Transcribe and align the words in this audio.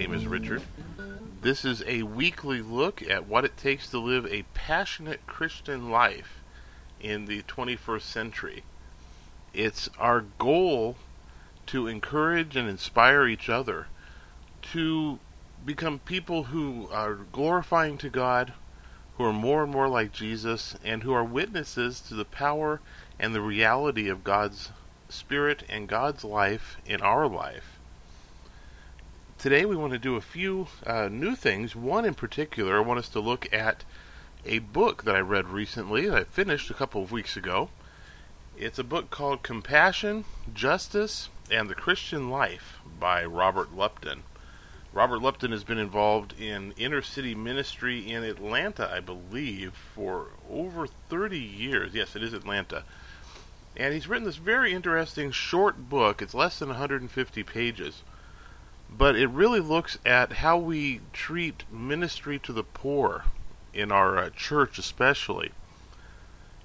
name 0.00 0.14
is 0.14 0.26
Richard. 0.26 0.62
This 1.42 1.62
is 1.62 1.84
a 1.86 2.04
weekly 2.04 2.62
look 2.62 3.02
at 3.02 3.28
what 3.28 3.44
it 3.44 3.58
takes 3.58 3.90
to 3.90 3.98
live 3.98 4.24
a 4.24 4.46
passionate 4.54 5.26
Christian 5.26 5.90
life 5.90 6.42
in 7.02 7.26
the 7.26 7.42
21st 7.42 8.00
century. 8.00 8.64
It's 9.52 9.90
our 9.98 10.22
goal 10.38 10.96
to 11.66 11.86
encourage 11.86 12.56
and 12.56 12.66
inspire 12.66 13.26
each 13.26 13.50
other 13.50 13.88
to 14.72 15.18
become 15.66 15.98
people 15.98 16.44
who 16.44 16.88
are 16.90 17.16
glorifying 17.30 17.98
to 17.98 18.08
God, 18.08 18.54
who 19.18 19.24
are 19.24 19.34
more 19.34 19.64
and 19.64 19.70
more 19.70 19.88
like 19.88 20.12
Jesus, 20.12 20.76
and 20.82 21.02
who 21.02 21.12
are 21.12 21.22
witnesses 21.22 22.00
to 22.08 22.14
the 22.14 22.24
power 22.24 22.80
and 23.18 23.34
the 23.34 23.42
reality 23.42 24.08
of 24.08 24.24
God's 24.24 24.70
Spirit 25.10 25.62
and 25.68 25.86
God's 25.86 26.24
life 26.24 26.78
in 26.86 27.02
our 27.02 27.28
life. 27.28 27.79
Today 29.40 29.64
we 29.64 29.74
want 29.74 29.94
to 29.94 29.98
do 29.98 30.16
a 30.16 30.20
few 30.20 30.66
uh, 30.86 31.08
new 31.10 31.34
things. 31.34 31.74
One 31.74 32.04
in 32.04 32.12
particular, 32.12 32.76
I 32.76 32.80
want 32.80 32.98
us 32.98 33.08
to 33.08 33.20
look 33.20 33.50
at 33.50 33.84
a 34.44 34.58
book 34.58 35.04
that 35.04 35.16
I 35.16 35.20
read 35.20 35.48
recently 35.48 36.10
that 36.10 36.14
I 36.14 36.24
finished 36.24 36.68
a 36.68 36.74
couple 36.74 37.02
of 37.02 37.10
weeks 37.10 37.38
ago. 37.38 37.70
It's 38.58 38.78
a 38.78 38.84
book 38.84 39.08
called 39.08 39.42
Compassion, 39.42 40.26
Justice, 40.52 41.30
and 41.50 41.70
the 41.70 41.74
Christian 41.74 42.28
Life 42.28 42.80
by 42.98 43.24
Robert 43.24 43.74
Lupton. 43.74 44.24
Robert 44.92 45.22
Lupton 45.22 45.52
has 45.52 45.64
been 45.64 45.78
involved 45.78 46.38
in 46.38 46.74
inner 46.76 47.00
city 47.00 47.34
ministry 47.34 48.12
in 48.12 48.22
Atlanta, 48.22 48.92
I 48.92 49.00
believe, 49.00 49.72
for 49.72 50.32
over 50.50 50.86
30 50.86 51.38
years. 51.38 51.94
Yes, 51.94 52.14
it 52.14 52.22
is 52.22 52.34
Atlanta. 52.34 52.84
And 53.74 53.94
he's 53.94 54.06
written 54.06 54.26
this 54.26 54.36
very 54.36 54.74
interesting 54.74 55.30
short 55.30 55.88
book. 55.88 56.20
It's 56.20 56.34
less 56.34 56.58
than 56.58 56.68
150 56.68 57.42
pages. 57.44 58.02
But 58.96 59.16
it 59.16 59.28
really 59.28 59.60
looks 59.60 59.98
at 60.04 60.34
how 60.34 60.58
we 60.58 61.00
treat 61.12 61.64
ministry 61.70 62.38
to 62.40 62.52
the 62.52 62.64
poor 62.64 63.24
in 63.72 63.92
our 63.92 64.18
uh, 64.18 64.30
church, 64.30 64.78
especially. 64.78 65.52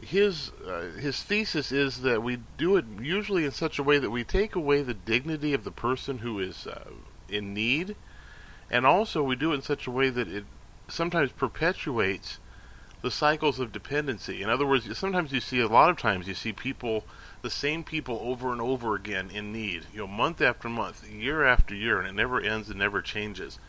His 0.02 0.52
uh, 0.68 1.00
his 1.00 1.24
thesis 1.24 1.72
is 1.72 2.02
that 2.02 2.22
we 2.22 2.40
do 2.58 2.76
it 2.76 2.86
usually 3.00 3.46
in 3.46 3.52
such 3.52 3.80
a 3.80 3.84
way 3.84 3.98
that 3.98 4.12
we 4.12 4.24
take 4.24 4.56
away 4.56 4.82
the 4.82 4.94
dignity 4.94 5.54
of 5.54 5.64
the 5.64 5.72
person 5.72 6.20
who 6.20 6.40
is 6.40 6.68
uh, 6.68 6.90
in 7.30 7.54
need, 7.54 7.96
and 8.70 8.86
also 8.86 9.24
we 9.24 9.36
do 9.36 9.52
it 9.52 9.56
in 9.56 9.62
such 9.62 9.88
a 9.88 9.92
way 9.92 10.10
that 10.10 10.28
it 10.28 10.46
sometimes 10.88 11.32
perpetuates 11.32 12.40
the 13.02 13.12
cycles 13.12 13.60
of 13.60 13.72
dependency. 13.72 14.42
In 14.42 14.50
other 14.50 14.66
words, 14.66 14.98
sometimes 14.98 15.32
you 15.32 15.40
see 15.40 15.60
a 15.60 15.68
lot 15.68 15.90
of 15.90 15.98
times 15.98 16.28
you 16.28 16.34
see 16.34 16.52
people, 16.52 17.04
the 17.46 17.52
same 17.52 17.84
people 17.84 18.20
over 18.24 18.52
and 18.52 18.60
over 18.60 18.96
again 18.96 19.30
in 19.30 19.52
need, 19.52 19.86
you 19.94 20.00
know, 20.00 20.08
month 20.08 20.42
after 20.42 20.68
month, 20.68 21.08
year 21.08 21.46
after 21.46 21.76
year, 21.76 22.00
and 22.00 22.08
it 22.08 22.16
never 22.16 22.42
ends 22.42 22.70
and 22.70 22.80
never 22.80 23.04
changes. 23.04 23.60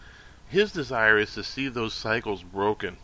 His 0.49 0.73
desire 0.73 1.19
is 1.19 1.35
to 1.35 1.45
see 1.45 1.69
those 1.69 1.93
cycles 1.93 2.43
broken. 2.43 2.97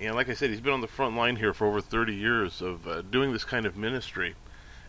And 0.00 0.14
like 0.14 0.30
I 0.30 0.34
said, 0.34 0.48
he's 0.48 0.62
been 0.62 0.72
on 0.72 0.80
the 0.80 0.88
front 0.88 1.14
line 1.14 1.36
here 1.36 1.52
for 1.52 1.66
over 1.66 1.82
30 1.82 2.14
years 2.14 2.62
of 2.62 2.88
uh, 2.88 3.02
doing 3.02 3.34
this 3.34 3.44
kind 3.44 3.66
of 3.66 3.76
ministry. 3.76 4.34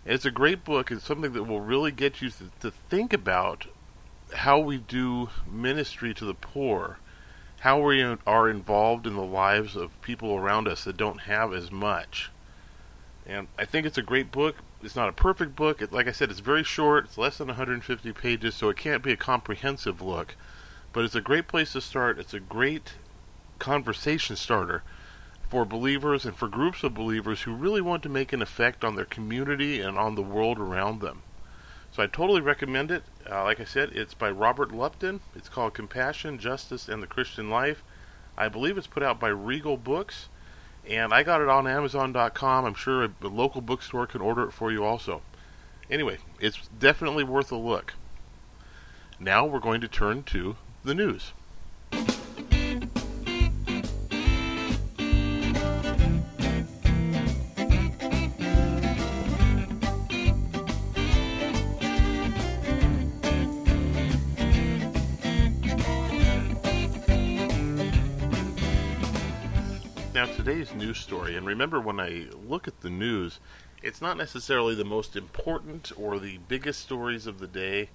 And 0.05 0.13
it's 0.13 0.23
a 0.23 0.31
great 0.31 0.63
book. 0.63 0.89
It's 0.89 1.03
something 1.03 1.33
that 1.33 1.43
will 1.43 1.59
really 1.59 1.91
get 1.91 2.21
you 2.21 2.29
to, 2.29 2.49
to 2.61 2.71
think 2.71 3.11
about 3.11 3.67
how 4.33 4.59
we 4.59 4.77
do 4.77 5.29
ministry 5.45 6.13
to 6.13 6.23
the 6.23 6.33
poor 6.33 6.99
how 7.65 7.79
we 7.79 8.03
are 8.27 8.47
involved 8.47 9.07
in 9.07 9.15
the 9.15 9.23
lives 9.23 9.75
of 9.75 9.99
people 10.03 10.35
around 10.35 10.67
us 10.67 10.83
that 10.83 10.95
don't 10.95 11.21
have 11.21 11.51
as 11.51 11.71
much. 11.71 12.29
And 13.25 13.47
I 13.57 13.65
think 13.65 13.87
it's 13.87 13.97
a 13.97 14.03
great 14.03 14.31
book. 14.31 14.57
It's 14.81 14.95
not 14.95 15.09
a 15.09 15.13
perfect 15.13 15.55
book. 15.55 15.81
It, 15.81 15.91
like 15.91 16.07
I 16.07 16.11
said, 16.11 16.29
it's 16.29 16.39
very 16.39 16.63
short. 16.63 17.05
It's 17.05 17.17
less 17.17 17.37
than 17.37 17.47
150 17.47 18.11
pages, 18.13 18.55
so 18.55 18.69
it 18.69 18.77
can't 18.77 19.03
be 19.03 19.11
a 19.11 19.17
comprehensive 19.17 20.01
look. 20.01 20.35
But 20.93 21.05
it's 21.05 21.15
a 21.15 21.21
great 21.21 21.47
place 21.47 21.73
to 21.73 21.81
start. 21.81 22.19
It's 22.19 22.33
a 22.33 22.39
great 22.39 22.93
conversation 23.59 24.35
starter 24.35 24.83
for 25.49 25.65
believers 25.65 26.25
and 26.25 26.35
for 26.35 26.47
groups 26.47 26.83
of 26.83 26.93
believers 26.93 27.43
who 27.43 27.53
really 27.53 27.81
want 27.81 28.03
to 28.03 28.09
make 28.09 28.33
an 28.33 28.41
effect 28.41 28.83
on 28.83 28.95
their 28.95 29.05
community 29.05 29.79
and 29.79 29.97
on 29.97 30.15
the 30.15 30.21
world 30.21 30.59
around 30.59 31.01
them. 31.01 31.21
So 31.91 32.03
I 32.03 32.07
totally 32.07 32.41
recommend 32.41 32.91
it. 32.91 33.03
Uh, 33.29 33.43
like 33.43 33.61
I 33.61 33.63
said, 33.63 33.91
it's 33.93 34.13
by 34.13 34.29
Robert 34.29 34.73
Lupton. 34.73 35.21
It's 35.33 35.47
called 35.47 35.73
Compassion, 35.73 36.39
Justice, 36.39 36.89
and 36.89 37.01
the 37.01 37.07
Christian 37.07 37.49
Life. 37.49 37.83
I 38.37 38.49
believe 38.49 38.77
it's 38.77 38.87
put 38.87 39.03
out 39.03 39.19
by 39.19 39.29
Regal 39.29 39.77
Books, 39.77 40.27
and 40.87 41.13
I 41.13 41.23
got 41.23 41.41
it 41.41 41.49
on 41.49 41.67
Amazon.com. 41.67 42.65
I'm 42.65 42.73
sure 42.73 43.03
a, 43.05 43.11
a 43.21 43.27
local 43.27 43.61
bookstore 43.61 44.07
can 44.07 44.21
order 44.21 44.43
it 44.43 44.51
for 44.51 44.71
you 44.71 44.83
also. 44.83 45.21
Anyway, 45.89 46.17
it's 46.39 46.67
definitely 46.67 47.23
worth 47.23 47.51
a 47.51 47.57
look. 47.57 47.93
Now 49.19 49.45
we're 49.45 49.59
going 49.59 49.81
to 49.81 49.87
turn 49.87 50.23
to 50.23 50.55
the 50.83 50.95
news. 50.95 51.33
News 70.95 71.03
story, 71.03 71.35
and 71.35 71.45
remember 71.45 71.79
when 71.81 71.99
I 71.99 72.27
look 72.47 72.69
at 72.69 72.79
the 72.79 72.89
news, 72.89 73.39
it's 73.83 74.01
not 74.01 74.15
necessarily 74.15 74.75
the 74.75 74.85
most 74.85 75.17
important 75.17 75.91
or 75.97 76.19
the 76.19 76.37
biggest 76.47 76.79
stories 76.79 77.27
of 77.27 77.39
the 77.39 77.47
day, 77.47 77.89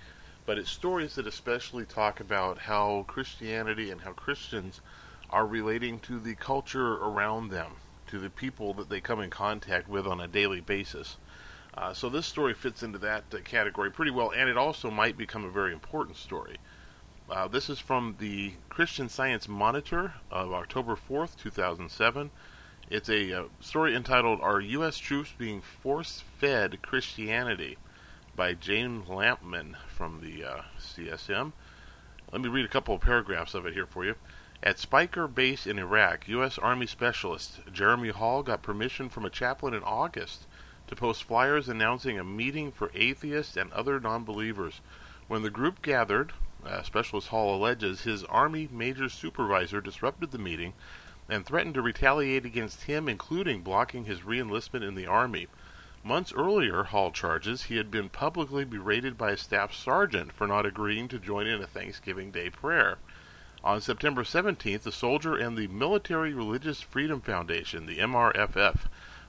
but 0.44 0.59
it's 0.59 0.71
stories 0.71 1.15
that 1.15 1.27
especially 1.27 1.87
talk 1.87 2.21
about 2.21 2.59
how 2.59 3.06
Christianity 3.09 3.91
and 3.91 4.03
how 4.03 4.12
Christians 4.12 4.83
are 5.31 5.47
relating 5.47 5.99
to 6.00 6.19
the 6.19 6.34
culture 6.34 6.97
around 6.97 7.49
them, 7.50 7.72
to 8.09 8.19
the 8.19 8.28
people 8.28 8.75
that 8.75 8.91
they 8.91 9.00
come 9.00 9.21
in 9.21 9.31
contact 9.31 9.88
with 9.88 10.06
on 10.06 10.21
a 10.21 10.28
daily 10.28 10.61
basis. 10.61 11.17
Uh, 11.72 11.94
so 11.94 12.11
this 12.11 12.27
story 12.27 12.53
fits 12.53 12.82
into 12.82 12.99
that 12.99 13.25
uh, 13.32 13.38
category 13.44 13.91
pretty 13.91 14.11
well, 14.11 14.31
and 14.31 14.50
it 14.50 14.59
also 14.59 14.91
might 14.91 15.17
become 15.17 15.47
a 15.47 15.50
very 15.50 15.72
important 15.72 16.19
story. 16.19 16.59
Uh, 17.31 17.49
this 17.49 17.71
is 17.71 17.78
from 17.78 18.17
the 18.19 18.53
Christian 18.69 19.09
Science 19.09 19.49
Monitor 19.49 20.15
of 20.31 20.53
October 20.53 20.97
4th, 20.97 21.37
2007. 21.38 22.31
It's 22.90 23.08
a 23.08 23.32
uh, 23.32 23.44
story 23.60 23.94
entitled 23.94 24.40
Are 24.40 24.60
U.S. 24.60 24.98
Troops 24.98 25.32
Being 25.38 25.60
Force 25.60 26.24
Fed 26.38 26.82
Christianity? 26.82 27.78
by 28.34 28.54
James 28.54 29.06
Lampman 29.06 29.76
from 29.86 30.20
the 30.20 30.44
uh, 30.44 30.62
CSM. 30.76 31.52
Let 32.32 32.40
me 32.40 32.48
read 32.48 32.64
a 32.64 32.68
couple 32.68 32.96
of 32.96 33.00
paragraphs 33.00 33.54
of 33.54 33.64
it 33.64 33.74
here 33.74 33.86
for 33.86 34.04
you. 34.04 34.16
At 34.60 34.78
Speicher 34.78 35.32
Base 35.32 35.68
in 35.68 35.78
Iraq, 35.78 36.26
U.S. 36.26 36.58
Army 36.58 36.86
Specialist 36.86 37.60
Jeremy 37.72 38.08
Hall 38.08 38.42
got 38.42 38.60
permission 38.60 39.08
from 39.08 39.24
a 39.24 39.30
chaplain 39.30 39.72
in 39.72 39.84
August 39.84 40.48
to 40.88 40.96
post 40.96 41.22
flyers 41.22 41.68
announcing 41.68 42.18
a 42.18 42.24
meeting 42.24 42.72
for 42.72 42.90
atheists 42.92 43.56
and 43.56 43.72
other 43.72 44.00
non 44.00 44.24
believers. 44.24 44.80
When 45.28 45.42
the 45.42 45.50
group 45.50 45.80
gathered, 45.80 46.32
uh, 46.66 46.82
Specialist 46.82 47.28
Hall 47.28 47.54
alleges 47.54 48.00
his 48.00 48.24
Army 48.24 48.68
major 48.72 49.08
supervisor 49.08 49.80
disrupted 49.80 50.32
the 50.32 50.38
meeting 50.38 50.72
and 51.31 51.47
threatened 51.47 51.75
to 51.75 51.81
retaliate 51.81 52.44
against 52.44 52.82
him, 52.82 53.09
including 53.09 53.62
blocking 53.62 54.05
his 54.05 54.21
reenlistment 54.21 54.87
in 54.87 54.97
the 54.97 55.06
Army. 55.06 55.47
Months 56.03 56.32
earlier, 56.32 56.82
Hall 56.82 57.12
charges 57.12 57.65
he 57.65 57.77
had 57.77 57.91
been 57.91 58.09
publicly 58.09 58.65
berated 58.65 59.17
by 59.17 59.31
a 59.31 59.37
staff 59.37 59.73
sergeant 59.73 60.32
for 60.32 60.47
not 60.47 60.67
agreeing 60.67 61.06
to 61.09 61.19
join 61.19 61.47
in 61.47 61.62
a 61.62 61.67
Thanksgiving 61.67 62.31
Day 62.31 62.50
prayer. 62.50 62.99
On 63.62 63.81
September 63.81 64.25
17th, 64.25 64.82
the 64.82 64.91
soldier 64.91 65.37
and 65.37 65.56
the 65.56 65.69
Military 65.69 66.32
Religious 66.32 66.81
Freedom 66.81 67.21
Foundation, 67.21 67.87
the 67.87 67.99
MRFF, 67.99 68.87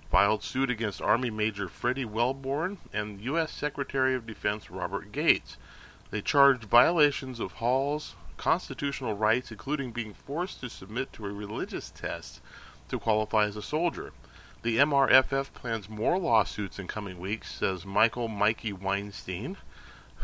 filed 0.09 0.43
suit 0.43 0.69
against 0.69 1.01
Army 1.01 1.29
Major 1.29 1.67
Freddy 1.67 2.05
Welborn 2.05 2.77
and 2.91 3.21
U.S. 3.21 3.51
Secretary 3.51 4.15
of 4.15 4.25
Defense 4.25 4.71
Robert 4.71 5.11
Gates. 5.11 5.57
They 6.09 6.21
charged 6.21 6.63
violations 6.63 7.39
of 7.39 7.53
Hall's 7.53 8.15
constitutional 8.41 9.13
rights, 9.13 9.51
including 9.51 9.91
being 9.91 10.15
forced 10.15 10.61
to 10.61 10.67
submit 10.67 11.13
to 11.13 11.27
a 11.27 11.31
religious 11.31 11.91
test 11.91 12.41
to 12.89 12.97
qualify 12.97 13.45
as 13.45 13.55
a 13.55 13.61
soldier. 13.61 14.13
The 14.63 14.79
MRFF 14.79 15.53
plans 15.53 15.87
more 15.87 16.17
lawsuits 16.17 16.79
in 16.79 16.87
coming 16.87 17.19
weeks, 17.19 17.53
says 17.53 17.85
Michael 17.85 18.27
Mikey 18.27 18.73
Weinstein, 18.73 19.57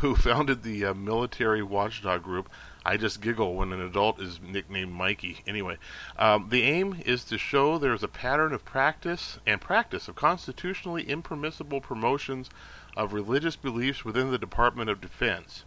who 0.01 0.15
founded 0.27 0.63
the 0.63 0.83
uh, 0.83 0.93
military 0.95 1.61
watchdog 1.61 2.23
group. 2.23 2.49
I 2.83 2.97
just 2.97 3.21
giggle 3.21 3.53
when 3.53 3.71
an 3.71 3.81
adult 3.81 4.19
is 4.19 4.39
nicknamed 4.41 4.93
Mikey. 4.93 5.43
Anyway, 5.45 5.77
um, 6.17 6.47
the 6.49 6.63
aim 6.63 6.99
is 7.05 7.23
to 7.25 7.37
show 7.37 7.77
there 7.77 7.93
is 7.93 8.01
a 8.01 8.07
pattern 8.07 8.51
of 8.51 8.65
practice 8.65 9.37
and 9.45 9.61
practice 9.61 10.07
of 10.07 10.15
constitutionally 10.15 11.03
impermissible 11.03 11.81
promotions 11.81 12.49
of 12.95 13.13
religious 13.13 13.55
beliefs 13.55 14.03
within 14.03 14.31
the 14.31 14.39
Department 14.39 14.89
of 14.89 15.01
Defense. 15.01 15.65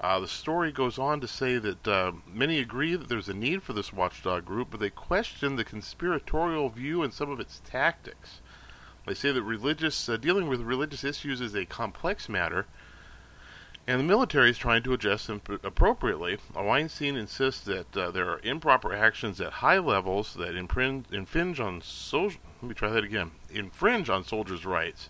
Uh, 0.00 0.20
the 0.20 0.28
story 0.28 0.70
goes 0.70 0.98
on 0.98 1.20
to 1.20 1.28
say 1.28 1.56
that 1.58 1.88
uh, 1.88 2.12
many 2.30 2.58
agree 2.58 2.94
that 2.94 3.08
there's 3.08 3.30
a 3.30 3.34
need 3.34 3.62
for 3.62 3.72
this 3.72 3.92
watchdog 3.92 4.44
group, 4.44 4.68
but 4.70 4.78
they 4.78 4.90
question 4.90 5.56
the 5.56 5.64
conspiratorial 5.64 6.68
view 6.68 7.02
and 7.02 7.14
some 7.14 7.30
of 7.30 7.40
its 7.40 7.62
tactics. 7.64 8.40
They 9.06 9.14
say 9.14 9.32
that 9.32 9.42
religious 9.42 10.08
uh, 10.08 10.16
dealing 10.16 10.48
with 10.48 10.60
religious 10.60 11.02
issues 11.02 11.40
is 11.40 11.54
a 11.54 11.64
complex 11.64 12.28
matter, 12.28 12.66
and 13.86 14.00
the 14.00 14.04
military 14.04 14.50
is 14.50 14.58
trying 14.58 14.82
to 14.82 14.92
adjust 14.92 15.28
them 15.28 15.40
appropriately. 15.62 16.38
Weinstein 16.54 17.16
insists 17.16 17.64
that 17.64 17.96
uh, 17.96 18.10
there 18.10 18.28
are 18.28 18.40
improper 18.42 18.92
actions 18.92 19.40
at 19.40 19.52
high 19.52 19.78
levels 19.78 20.34
that 20.34 20.56
infringe 20.56 21.60
on 21.60 21.80
social. 21.80 22.40
Let 22.60 22.68
me 22.68 22.74
try 22.74 22.90
that 22.90 23.04
again. 23.04 23.30
Infringe 23.48 24.10
on 24.10 24.24
soldiers' 24.24 24.66
rights, 24.66 25.08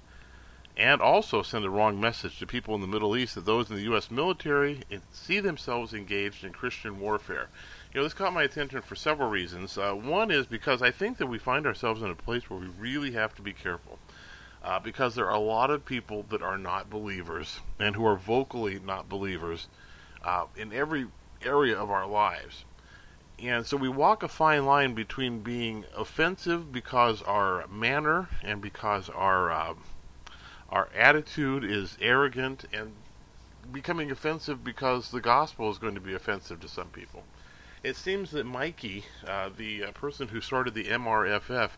and 0.76 1.00
also 1.00 1.42
send 1.42 1.64
a 1.64 1.70
wrong 1.70 1.98
message 1.98 2.38
to 2.38 2.46
people 2.46 2.74
in 2.74 2.82
the 2.82 2.86
Middle 2.86 3.16
East 3.16 3.34
that 3.34 3.46
those 3.46 3.70
in 3.70 3.76
the 3.76 3.82
U.S. 3.82 4.10
military 4.10 4.80
see 5.10 5.40
themselves 5.40 5.94
engaged 5.94 6.44
in 6.44 6.52
Christian 6.52 7.00
warfare. 7.00 7.48
You 7.92 8.00
know, 8.00 8.04
this 8.04 8.12
caught 8.12 8.34
my 8.34 8.42
attention 8.42 8.82
for 8.82 8.94
several 8.94 9.30
reasons. 9.30 9.78
Uh, 9.78 9.92
one 9.92 10.30
is 10.30 10.46
because 10.46 10.82
I 10.82 10.90
think 10.90 11.16
that 11.16 11.28
we 11.28 11.38
find 11.38 11.66
ourselves 11.66 12.02
in 12.02 12.10
a 12.10 12.14
place 12.14 12.50
where 12.50 12.60
we 12.60 12.66
really 12.66 13.12
have 13.12 13.34
to 13.36 13.42
be 13.42 13.54
careful 13.54 13.98
uh, 14.62 14.78
because 14.78 15.14
there 15.14 15.26
are 15.26 15.36
a 15.36 15.40
lot 15.40 15.70
of 15.70 15.86
people 15.86 16.26
that 16.28 16.42
are 16.42 16.58
not 16.58 16.90
believers 16.90 17.60
and 17.78 17.96
who 17.96 18.04
are 18.04 18.16
vocally 18.16 18.78
not 18.78 19.08
believers 19.08 19.68
uh, 20.24 20.44
in 20.56 20.74
every 20.74 21.06
area 21.42 21.78
of 21.78 21.90
our 21.90 22.06
lives. 22.06 22.64
And 23.38 23.66
so 23.66 23.76
we 23.76 23.88
walk 23.88 24.22
a 24.22 24.28
fine 24.28 24.64
line 24.66 24.94
between 24.94 25.40
being 25.40 25.84
offensive 25.96 26.72
because 26.72 27.22
our 27.22 27.66
manner 27.68 28.28
and 28.42 28.60
because 28.60 29.08
our 29.10 29.50
uh, 29.50 29.74
our 30.70 30.88
attitude 30.94 31.64
is 31.64 31.96
arrogant 32.00 32.64
and 32.72 32.92
becoming 33.72 34.10
offensive 34.10 34.62
because 34.64 35.10
the 35.10 35.20
gospel 35.20 35.70
is 35.70 35.78
going 35.78 35.94
to 35.94 36.00
be 36.00 36.14
offensive 36.14 36.60
to 36.60 36.68
some 36.68 36.88
people. 36.88 37.24
It 37.82 37.96
seems 37.96 38.30
that 38.32 38.44
Mikey, 38.44 39.04
uh, 39.26 39.50
the 39.56 39.84
uh, 39.84 39.92
person 39.92 40.28
who 40.28 40.40
started 40.40 40.74
the 40.74 40.84
MRFF, 40.84 41.70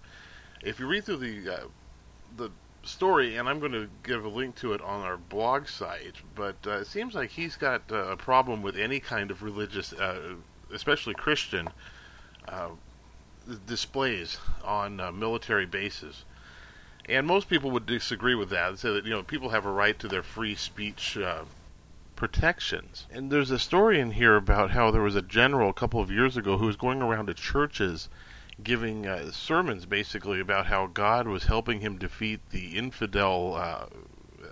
if 0.62 0.80
you 0.80 0.86
read 0.86 1.04
through 1.04 1.18
the 1.18 1.54
uh, 1.54 1.66
the 2.36 2.50
story, 2.82 3.36
and 3.36 3.48
I'm 3.48 3.60
going 3.60 3.72
to 3.72 3.88
give 4.02 4.24
a 4.24 4.28
link 4.28 4.54
to 4.56 4.72
it 4.72 4.80
on 4.80 5.02
our 5.02 5.16
blog 5.16 5.68
site. 5.68 6.16
But 6.34 6.56
uh, 6.66 6.78
it 6.78 6.86
seems 6.86 7.14
like 7.14 7.30
he's 7.30 7.56
got 7.56 7.82
uh, 7.90 7.96
a 7.96 8.16
problem 8.16 8.62
with 8.62 8.76
any 8.76 9.00
kind 9.00 9.30
of 9.30 9.42
religious, 9.42 9.92
uh, 9.92 10.34
especially 10.72 11.14
Christian, 11.14 11.68
displays 13.66 14.38
on 14.64 14.96
military 15.18 15.66
bases. 15.66 16.24
And 17.08 17.26
most 17.26 17.48
people 17.48 17.70
would 17.70 17.86
disagree 17.86 18.34
with 18.34 18.50
that 18.50 18.68
and 18.68 18.78
say 18.78 18.92
that 18.92 19.04
you 19.04 19.10
know 19.10 19.22
people 19.22 19.48
have 19.50 19.64
a 19.64 19.70
right 19.70 19.98
to 19.98 20.08
their 20.08 20.22
free 20.22 20.54
speech 20.54 21.16
uh, 21.16 21.44
protections. 22.16 23.06
And 23.10 23.30
there's 23.30 23.50
a 23.50 23.58
story 23.58 23.98
in 23.98 24.12
here 24.12 24.36
about 24.36 24.72
how 24.72 24.90
there 24.90 25.02
was 25.02 25.16
a 25.16 25.22
general 25.22 25.70
a 25.70 25.74
couple 25.74 26.00
of 26.00 26.10
years 26.10 26.36
ago 26.36 26.58
who 26.58 26.66
was 26.66 26.76
going 26.76 27.00
around 27.00 27.26
to 27.26 27.34
churches 27.34 28.08
giving 28.62 29.06
uh, 29.06 29.30
sermons 29.30 29.86
basically 29.86 30.40
about 30.40 30.66
how 30.66 30.86
God 30.86 31.28
was 31.28 31.44
helping 31.44 31.80
him 31.80 31.96
defeat 31.96 32.40
the 32.50 32.76
infidel 32.76 33.54
uh, 33.54 33.86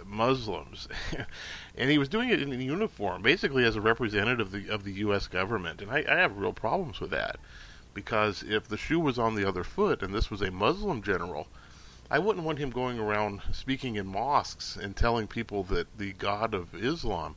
Muslims, 0.04 0.88
and 1.76 1.90
he 1.90 1.98
was 1.98 2.08
doing 2.08 2.28
it 2.28 2.40
in 2.40 2.60
uniform, 2.60 3.22
basically 3.22 3.64
as 3.64 3.76
a 3.76 3.80
representative 3.80 4.46
of 4.46 4.52
the 4.52 4.72
of 4.72 4.84
the 4.84 4.92
U.S. 4.92 5.26
government. 5.26 5.82
And 5.82 5.90
I, 5.90 6.04
I 6.08 6.16
have 6.16 6.38
real 6.38 6.52
problems 6.52 7.00
with 7.00 7.10
that 7.10 7.36
because 7.92 8.42
if 8.42 8.68
the 8.68 8.76
shoe 8.76 9.00
was 9.00 9.18
on 9.18 9.34
the 9.34 9.46
other 9.46 9.64
foot 9.64 10.02
and 10.02 10.14
this 10.14 10.30
was 10.30 10.42
a 10.42 10.50
Muslim 10.50 11.02
general, 11.02 11.48
I 12.08 12.20
wouldn't 12.20 12.46
want 12.46 12.60
him 12.60 12.70
going 12.70 13.00
around 13.00 13.42
speaking 13.52 13.96
in 13.96 14.06
mosques 14.06 14.76
and 14.76 14.96
telling 14.96 15.26
people 15.26 15.64
that 15.64 15.98
the 15.98 16.12
God 16.12 16.54
of 16.54 16.72
Islam 16.72 17.34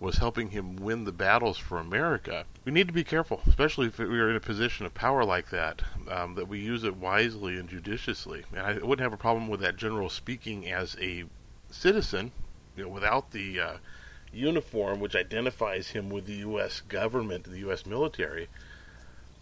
was 0.00 0.16
helping 0.16 0.50
him 0.50 0.76
win 0.76 1.04
the 1.04 1.12
battles 1.12 1.58
for 1.58 1.78
America. 1.78 2.46
We 2.64 2.72
need 2.72 2.86
to 2.86 2.94
be 2.94 3.04
careful, 3.04 3.42
especially 3.46 3.88
if 3.88 3.98
we 3.98 4.18
are 4.18 4.30
in 4.30 4.36
a 4.36 4.40
position 4.40 4.86
of 4.86 4.94
power 4.94 5.22
like 5.22 5.50
that, 5.50 5.82
um, 6.10 6.34
that 6.34 6.48
we 6.48 6.58
use 6.58 6.82
it 6.82 6.96
wisely 6.96 7.58
and 7.58 7.68
judiciously. 7.68 8.44
And 8.52 8.60
I 8.60 8.72
wouldn't 8.74 9.00
have 9.00 9.12
a 9.12 9.18
problem 9.18 9.48
with 9.48 9.60
that 9.60 9.76
general 9.76 10.08
speaking 10.08 10.70
as 10.70 10.96
a 10.98 11.24
citizen, 11.70 12.32
you 12.74 12.84
know, 12.84 12.90
without 12.90 13.32
the 13.32 13.60
uh, 13.60 13.76
uniform 14.32 14.98
which 14.98 15.14
identifies 15.14 15.88
him 15.88 16.08
with 16.08 16.24
the 16.24 16.36
U.S. 16.36 16.80
government, 16.80 17.44
the 17.44 17.58
U.S. 17.58 17.84
military. 17.84 18.48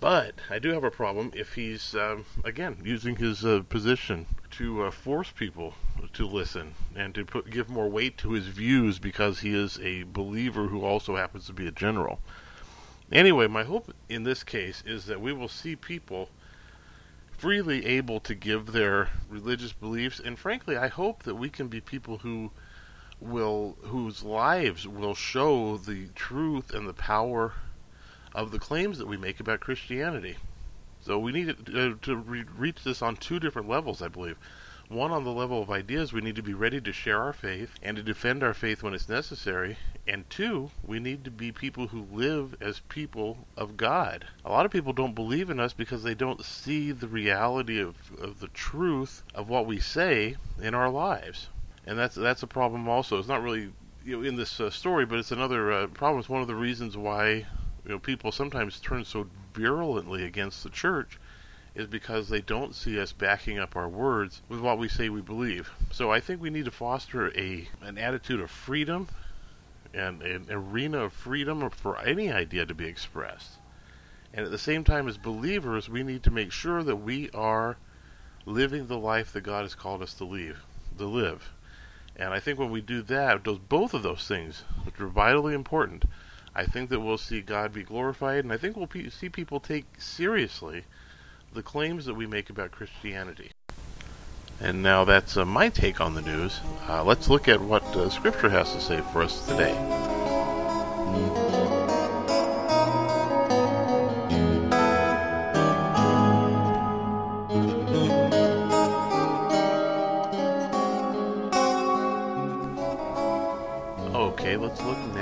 But 0.00 0.35
I 0.50 0.59
do 0.59 0.71
have 0.71 0.85
a 0.85 0.91
problem 0.91 1.31
if 1.35 1.55
he's, 1.55 1.94
um, 1.94 2.26
again, 2.44 2.79
using 2.85 3.17
his 3.17 3.44
uh, 3.44 3.62
position 3.69 4.26
to 4.59 4.85
uh, 4.85 4.91
force 4.91 5.31
people 5.31 5.75
to 6.12 6.27
listen 6.27 6.75
and 6.95 7.15
to 7.15 7.25
put, 7.25 7.51
give 7.51 7.69
more 7.69 7.89
weight 7.89 8.17
to 8.19 8.33
his 8.33 8.47
views 8.47 8.99
because 8.99 9.41
he 9.41 9.55
is 9.55 9.79
a 9.83 10.05
believer 10.05 10.69
who 10.69 10.85
also 10.85 11.17
happens 11.17 11.47
to 11.47 11.53
be 11.53 11.67
a 11.67 11.73
general. 11.73 12.21
Anyway, 13.11 13.47
my 13.47 13.65
hope 13.65 13.93
in 14.09 14.25
this 14.25 14.45
case 14.45 14.83
is 14.87 15.06
that 15.06 15.21
we 15.21 15.33
will 15.33 15.49
see 15.49 15.77
people 15.77 16.29
freely 17.37 17.85
able 17.85 18.21
to 18.21 18.35
give 18.35 18.73
their 18.73 19.11
religious 19.29 19.73
beliefs, 19.73 20.21
and 20.21 20.39
frankly, 20.39 20.77
I 20.77 20.89
hope 20.89 21.25
that 21.25 21.35
we 21.35 21.50
can 21.50 21.69
be 21.69 21.81
people 21.81 22.19
who 22.19 22.50
will 23.21 23.77
whose 23.83 24.23
lives 24.23 24.87
will 24.87 25.15
show 25.15 25.77
the 25.77 26.09
truth 26.15 26.73
and 26.73 26.89
the 26.89 26.95
power 26.95 27.55
of 28.35 28.50
the 28.50 28.59
claims 28.59 28.99
that 28.99 29.07
we 29.07 29.17
make 29.17 29.41
about 29.41 29.61
Christianity. 29.61 30.37
So 31.05 31.19
we 31.19 31.33
need 31.33 31.67
to, 31.67 31.93
uh, 31.93 31.95
to 32.01 32.17
re- 32.17 32.47
reach 32.56 32.83
this 32.83 33.03
on 33.03 33.17
two 33.17 33.39
different 33.39 33.69
levels, 33.69 34.01
I 34.01 34.09
believe. 34.09 34.39
One, 34.89 35.12
on 35.12 35.25
the 35.25 35.33
level 35.33 35.61
of 35.61 35.71
ideas, 35.71 36.15
we 36.15 36.23
need 36.23 36.37
to 36.37 36.43
be 36.43 36.55
ready 36.55 36.81
to 36.81 36.93
share 36.95 37.21
our 37.21 37.35
faith 37.35 37.75
and 37.83 37.95
to 37.99 38.03
defend 38.03 38.43
our 38.43 38.55
faith 38.55 38.83
when 38.83 38.95
it's 38.95 39.09
necessary. 39.09 39.77
And 40.09 40.29
two, 40.31 40.71
we 40.83 41.01
need 41.01 41.25
to 41.25 41.31
be 41.31 41.53
people 41.53 41.89
who 41.89 42.06
live 42.11 42.56
as 42.59 42.81
people 42.89 43.47
of 43.55 43.77
God. 43.77 44.27
A 44.47 44.51
lot 44.51 44.65
of 44.65 44.73
people 44.73 44.95
don't 44.95 45.15
believe 45.15 45.51
in 45.51 45.61
us 45.61 45.75
because 45.75 46.05
they 46.05 46.15
don't 46.15 46.43
see 46.43 46.91
the 46.91 47.09
reality 47.09 47.79
of, 47.81 47.97
of 48.19 48.41
the 48.41 48.49
truth 48.49 49.25
of 49.35 49.49
what 49.49 49.67
we 49.67 49.81
say 49.81 50.37
in 50.59 50.75
our 50.75 50.89
lives. 50.89 51.49
And 51.87 51.99
that's 51.99 52.15
that's 52.15 52.43
a 52.43 52.47
problem 52.47 52.89
also. 52.89 53.19
It's 53.19 53.29
not 53.29 53.43
really 53.43 53.73
you 54.07 54.17
know, 54.17 54.23
in 54.27 54.37
this 54.37 54.59
uh, 54.59 54.71
story, 54.71 55.05
but 55.05 55.19
it's 55.19 55.33
another 55.33 55.71
uh, 55.71 55.87
problem. 55.89 56.21
It's 56.21 56.31
one 56.31 56.41
of 56.41 56.49
the 56.49 56.55
reasons 56.55 56.97
why 56.97 57.47
you 57.85 57.91
know 57.91 57.99
people 57.99 58.33
sometimes 58.33 58.81
turn 58.81 59.05
so 59.05 59.27
virulently 59.55 60.25
against 60.25 60.62
the 60.62 60.71
church 60.71 61.19
is 61.75 61.87
because 61.87 62.28
they 62.28 62.40
don't 62.40 62.75
see 62.75 63.00
us 63.00 63.12
backing 63.12 63.59
up 63.59 63.75
our 63.76 63.88
words 63.88 64.43
with 64.49 64.61
what 64.61 64.78
we 64.78 64.88
say 64.88 65.09
we 65.09 65.21
believe. 65.21 65.71
So 65.90 66.12
I 66.12 66.21
think 66.21 66.40
we 66.40 66.50
need 66.50 66.67
to 66.67 66.71
foster 66.71 67.37
a 67.37 67.69
an 67.81 67.99
attitude 67.99 68.40
of 68.40 68.50
freedom 68.50 69.09
and 69.93 70.23
an 70.23 70.47
arena 70.50 71.05
of 71.05 71.12
freedom 71.12 71.69
for 71.71 71.99
any 72.00 72.31
idea 72.31 72.67
to 72.67 72.75
be 72.75 72.87
expressed. 72.87 73.52
And 74.33 74.45
at 74.45 74.50
the 74.50 74.59
same 74.59 74.85
time 74.85 75.09
as 75.09 75.17
believers, 75.17 75.88
we 75.88 76.02
need 76.02 76.25
to 76.25 76.31
make 76.31 76.50
sure 76.52 76.83
that 76.83 76.97
we 76.97 77.31
are 77.31 77.76
living 78.47 78.87
the 78.87 78.99
life 78.99 79.33
that 79.33 79.43
God 79.43 79.62
has 79.62 79.75
called 79.75 80.02
us 80.02 80.14
to 80.14 80.25
live, 80.25 80.64
to 80.99 81.07
live. 81.07 81.52
And 82.17 82.33
I 82.33 82.40
think 82.40 82.59
when 82.59 82.71
we 82.71 82.81
do 82.81 83.02
that, 83.02 83.45
those 83.45 83.59
both 83.59 83.95
of 83.95 84.02
those 84.02 84.26
things, 84.26 84.62
which 84.85 85.00
are 85.00 85.07
vitally 85.07 85.55
important, 85.55 86.05
I 86.56 86.66
think 86.66 86.90
that 86.90 87.00
we'll 87.00 87.18
see 87.18 87.40
God 87.40 87.73
be 87.73 87.82
glorified, 87.82 88.44
and 88.44 88.52
I 88.52 88.56
think 88.56 88.76
we'll 88.76 88.87
pe- 88.87 89.11
see 89.11 89.28
people 89.28 89.58
take 89.58 89.87
seriously 89.99 90.84
the 91.52 91.62
claims 91.62 92.04
that 92.06 92.14
we 92.14 92.26
make 92.26 92.49
about 92.49 92.70
Christianity. 92.70 93.50
And 94.61 94.82
now 94.82 95.04
that's 95.04 95.37
uh, 95.37 95.44
my 95.44 95.68
take 95.68 96.00
on 96.00 96.14
the 96.14 96.23
news. 96.23 96.61
Uh, 96.88 97.02
let's 97.02 97.28
look 97.28 97.49
at 97.49 97.61
what 97.61 97.82
uh, 97.96 98.08
Scripture 98.08 98.49
has 98.49 98.73
to 98.73 98.80
say 98.80 99.00
for 99.12 99.23
us 99.23 99.46
today. 99.46 99.75
Okay, 114.14 114.56
let's 114.56 114.80
look 114.82 115.13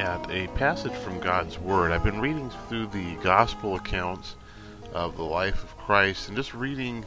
at 0.00 0.30
a 0.30 0.46
passage 0.54 0.94
from 0.94 1.20
God's 1.20 1.58
Word. 1.58 1.92
I've 1.92 2.02
been 2.02 2.22
reading 2.22 2.48
through 2.68 2.86
the 2.86 3.16
Gospel 3.16 3.76
accounts 3.76 4.34
of 4.94 5.18
the 5.18 5.22
life 5.22 5.62
of 5.62 5.76
Christ 5.76 6.26
and 6.26 6.36
just 6.38 6.54
reading 6.54 7.04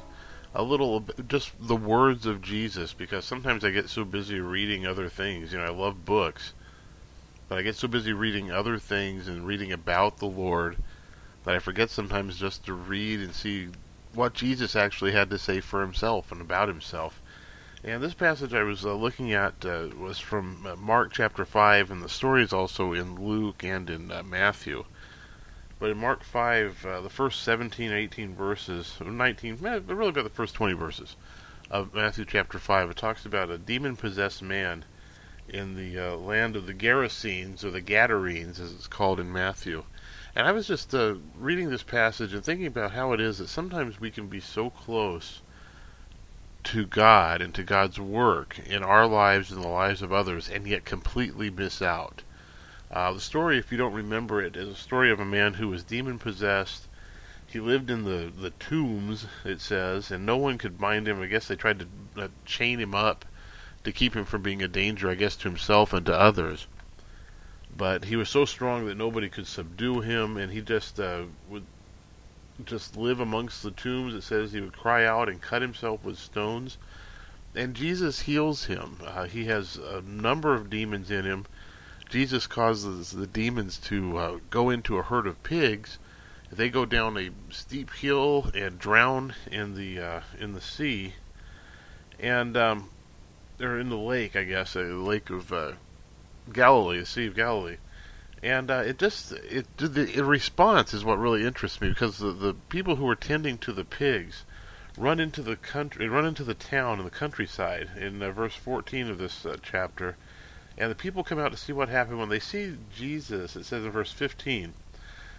a 0.54 0.62
little 0.62 1.04
just 1.28 1.54
the 1.60 1.76
words 1.76 2.28
of 2.28 2.44
Jesus 2.44 2.94
because 2.94 3.26
sometimes 3.26 3.66
I 3.66 3.72
get 3.72 3.90
so 3.90 4.06
busy 4.06 4.40
reading 4.40 4.86
other 4.86 5.10
things. 5.10 5.52
You 5.52 5.58
know, 5.58 5.66
I 5.66 5.70
love 5.70 6.06
books, 6.06 6.54
but 7.50 7.58
I 7.58 7.64
get 7.64 7.76
so 7.76 7.88
busy 7.88 8.14
reading 8.14 8.52
other 8.52 8.78
things 8.78 9.28
and 9.28 9.48
reading 9.48 9.72
about 9.72 10.20
the 10.20 10.28
Lord 10.28 10.78
that 11.46 11.56
I 11.56 11.60
forget 11.60 11.90
sometimes 11.90 12.38
just 12.38 12.64
to 12.68 12.74
read 12.74 13.22
and 13.22 13.34
see 13.34 13.70
what 14.14 14.36
Jesus 14.36 14.76
actually 14.76 15.14
had 15.14 15.32
to 15.32 15.40
say 15.40 15.62
for 15.62 15.82
himself 15.82 16.32
and 16.32 16.42
about 16.42 16.68
himself. 16.68 17.23
And 17.86 18.02
this 18.02 18.13
passage 18.13 18.54
I 18.54 18.63
was 18.63 18.86
uh, 18.86 18.94
looking 18.94 19.34
at 19.34 19.66
uh, 19.66 19.90
was 20.00 20.18
from 20.18 20.66
uh, 20.66 20.78
Mark 20.78 21.12
chapter 21.12 21.44
5, 21.44 21.92
and 21.92 22.02
the 22.02 22.08
story 22.08 22.42
is 22.42 22.54
also 22.54 22.94
in 22.94 23.22
Luke 23.22 23.62
and 23.62 23.90
in 23.90 24.10
uh, 24.10 24.24
Matthew. 24.24 24.86
But 25.80 25.90
in 25.90 25.98
Mark 25.98 26.24
5, 26.24 26.86
uh, 26.86 27.02
the 27.02 27.10
first 27.10 27.42
17, 27.42 27.92
18 27.92 28.36
verses, 28.36 28.96
19, 29.02 29.58
really 29.60 30.10
about 30.10 30.24
the 30.24 30.30
first 30.30 30.56
20 30.56 30.72
verses 30.75 31.18
of 31.70 31.94
Matthew 31.94 32.24
chapter 32.24 32.58
5, 32.58 32.92
it 32.92 32.96
talks 32.96 33.25
about 33.25 33.50
a 33.50 33.58
demon 33.58 33.98
possessed 33.98 34.42
man 34.42 34.86
in 35.50 35.75
the 35.75 36.16
land 36.16 36.56
of 36.56 36.68
the 36.68 36.74
Gerasenes, 36.74 37.66
or 37.66 37.72
the 37.72 37.82
Gadarenes, 37.82 38.62
as 38.62 38.72
it's 38.72 38.88
called 38.88 39.20
in 39.20 39.30
Matthew. 39.30 39.84
And 40.38 40.48
I 40.48 40.54
was 40.54 40.68
just 40.68 40.96
reading 41.38 41.70
this 41.70 41.84
passage 41.84 42.34
and 42.34 42.46
thinking 42.46 42.68
about 42.68 42.94
how 42.94 43.12
it 43.12 43.20
is 43.20 43.40
that 43.40 43.50
sometimes 43.50 44.00
we 44.00 44.10
can 44.10 44.28
be 44.28 44.40
so 44.40 44.70
close 44.70 45.42
to 46.63 46.86
God 46.86 47.41
and 47.41 47.53
to 47.55 47.63
God's 47.63 48.00
work 48.00 48.60
in 48.60 48.84
our 48.84 49.05
lives 49.05 49.51
and 49.51 49.63
the 49.63 49.67
lives 49.67 50.01
of 50.01 50.13
others, 50.13 50.50
and 50.50 50.67
yet 50.67 50.86
completely 50.86 51.50
miss 51.50 51.82
out. 51.82 52.24
Uh, 52.91 53.12
the 53.13 53.20
story, 53.20 53.58
if 53.58 53.72
you 53.72 53.77
don't 53.77 53.93
remember 53.93 54.41
it, 54.41 54.55
is 54.55 54.70
a 54.70 54.75
story 54.75 55.12
of 55.12 55.20
a 55.20 55.25
man 55.25 55.55
who 55.55 55.67
was 55.67 55.84
demon 55.84 56.20
possessed. 56.20 56.88
He 57.48 57.60
lived 57.60 57.89
in 57.89 58.03
the, 58.03 58.32
the 58.36 58.51
tombs, 58.51 59.25
it 59.43 59.62
says, 59.62 60.12
and 60.12 60.25
no 60.25 60.38
one 60.38 60.58
could 60.58 60.79
bind 60.79 61.08
him. 61.08 61.22
I 61.22 61.27
guess 61.27 61.48
they 61.48 61.55
tried 61.55 61.79
to 61.79 61.88
uh, 62.17 62.27
chain 62.46 62.79
him 62.79 62.96
up 62.96 63.25
to 63.84 63.91
keep 63.91 64.15
him 64.15 64.25
from 64.25 64.41
being 64.41 64.62
a 64.62 64.67
danger, 64.67 65.10
I 65.10 65.15
guess, 65.15 65.36
to 65.38 65.50
himself 65.50 65.91
and 65.91 66.05
to 66.05 66.20
others. 66.20 66.67
But 67.75 68.05
he 68.05 68.15
was 68.15 68.29
so 68.29 68.46
strong 68.46 68.86
that 68.86 68.98
nobody 68.98 69.29
could 69.29 69.48
subdue 69.48 70.01
him, 70.01 70.38
and 70.38 70.51
he 70.51 70.62
just 70.62 71.00
uh, 71.00 71.24
would 71.50 71.65
just 72.65 72.95
live 72.95 73.19
amongst 73.19 73.63
the 73.63 73.72
tombs. 73.72 74.13
It 74.13 74.22
says 74.22 74.51
he 74.51 74.62
would 74.62 74.77
cry 74.77 75.05
out 75.05 75.27
and 75.29 75.41
cut 75.41 75.62
himself 75.62 76.03
with 76.03 76.17
stones. 76.17 76.77
And 77.55 77.75
Jesus 77.75 78.22
heals 78.22 78.65
him. 78.65 78.98
Uh, 79.03 79.25
he 79.25 79.45
has 79.45 79.77
a 79.77 80.01
number 80.01 80.53
of 80.53 80.69
demons 80.69 81.12
in 81.12 81.25
him. 81.25 81.45
Jesus 82.10 82.48
causes 82.48 83.12
the 83.12 83.27
demons 83.27 83.77
to 83.77 84.17
uh, 84.17 84.39
go 84.50 84.69
into 84.69 84.98
a 84.98 85.03
herd 85.03 85.27
of 85.27 85.41
pigs. 85.43 85.98
They 86.51 86.69
go 86.69 86.86
down 86.86 87.17
a 87.17 87.31
steep 87.51 87.91
hill 87.91 88.51
and 88.53 88.77
drown 88.77 89.33
in 89.51 89.75
the 89.75 90.00
uh, 90.00 90.22
in 90.39 90.53
the 90.53 90.62
sea, 90.62 91.15
and 92.19 92.55
um, 92.55 92.89
they're 93.57 93.79
in 93.79 93.89
the 93.89 93.98
lake, 93.98 94.36
I 94.36 94.43
guess, 94.43 94.74
the 94.74 94.83
lake 94.83 95.31
of 95.31 95.51
uh, 95.51 95.72
Galilee, 96.51 97.00
the 97.00 97.05
Sea 97.07 97.25
of 97.25 97.36
Galilee 97.36 97.77
and 98.44 98.70
uh, 98.70 98.84
it 98.86 99.00
just 99.00 99.32
it 99.32 99.66
the, 99.78 100.22
response 100.22 100.94
is 100.94 101.06
what 101.06 101.18
really 101.18 101.46
interests 101.46 101.80
me 101.80 101.88
because 101.88 102.18
the, 102.18 102.34
the 102.34 102.54
people 102.68 102.98
who 102.98 103.08
are 103.08 103.16
tending 103.16 103.58
to 103.60 103.72
the 103.72 103.86
pigs 103.86 104.44
run 104.98 105.18
into 105.22 105.42
the 105.42 105.56
country 105.56 106.10
run 106.10 106.26
into 106.26 106.44
the 106.44 106.54
town 106.54 107.00
in 107.00 107.06
the 107.06 107.10
countryside 107.10 107.90
in 107.98 108.22
uh, 108.22 108.30
verse 108.32 108.56
14 108.56 109.10
of 109.10 109.18
this 109.18 109.46
uh, 109.46 109.56
chapter. 109.64 110.18
And 110.78 110.92
the 110.92 110.96
people 110.96 111.24
come 111.24 111.40
out 111.40 111.52
to 111.52 111.58
see 111.58 111.72
what 111.72 111.88
happened. 111.88 112.20
When 112.20 112.30
they 112.30 112.40
see 112.40 112.76
Jesus 112.94 113.56
it 113.56 113.64
says 113.64 113.86
in 113.86 113.92
verse 113.92 114.12
15 114.12 114.74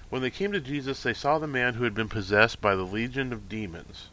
when 0.08 0.22
they 0.22 0.30
came 0.30 0.52
to 0.52 0.60
Jesus 0.60 1.02
they 1.02 1.14
saw 1.14 1.38
the 1.38 1.46
man 1.46 1.74
who 1.74 1.84
had 1.84 1.94
been 1.94 2.08
possessed 2.08 2.62
by 2.62 2.74
the 2.74 2.84
legion 2.84 3.34
of 3.34 3.50
demons 3.50 4.08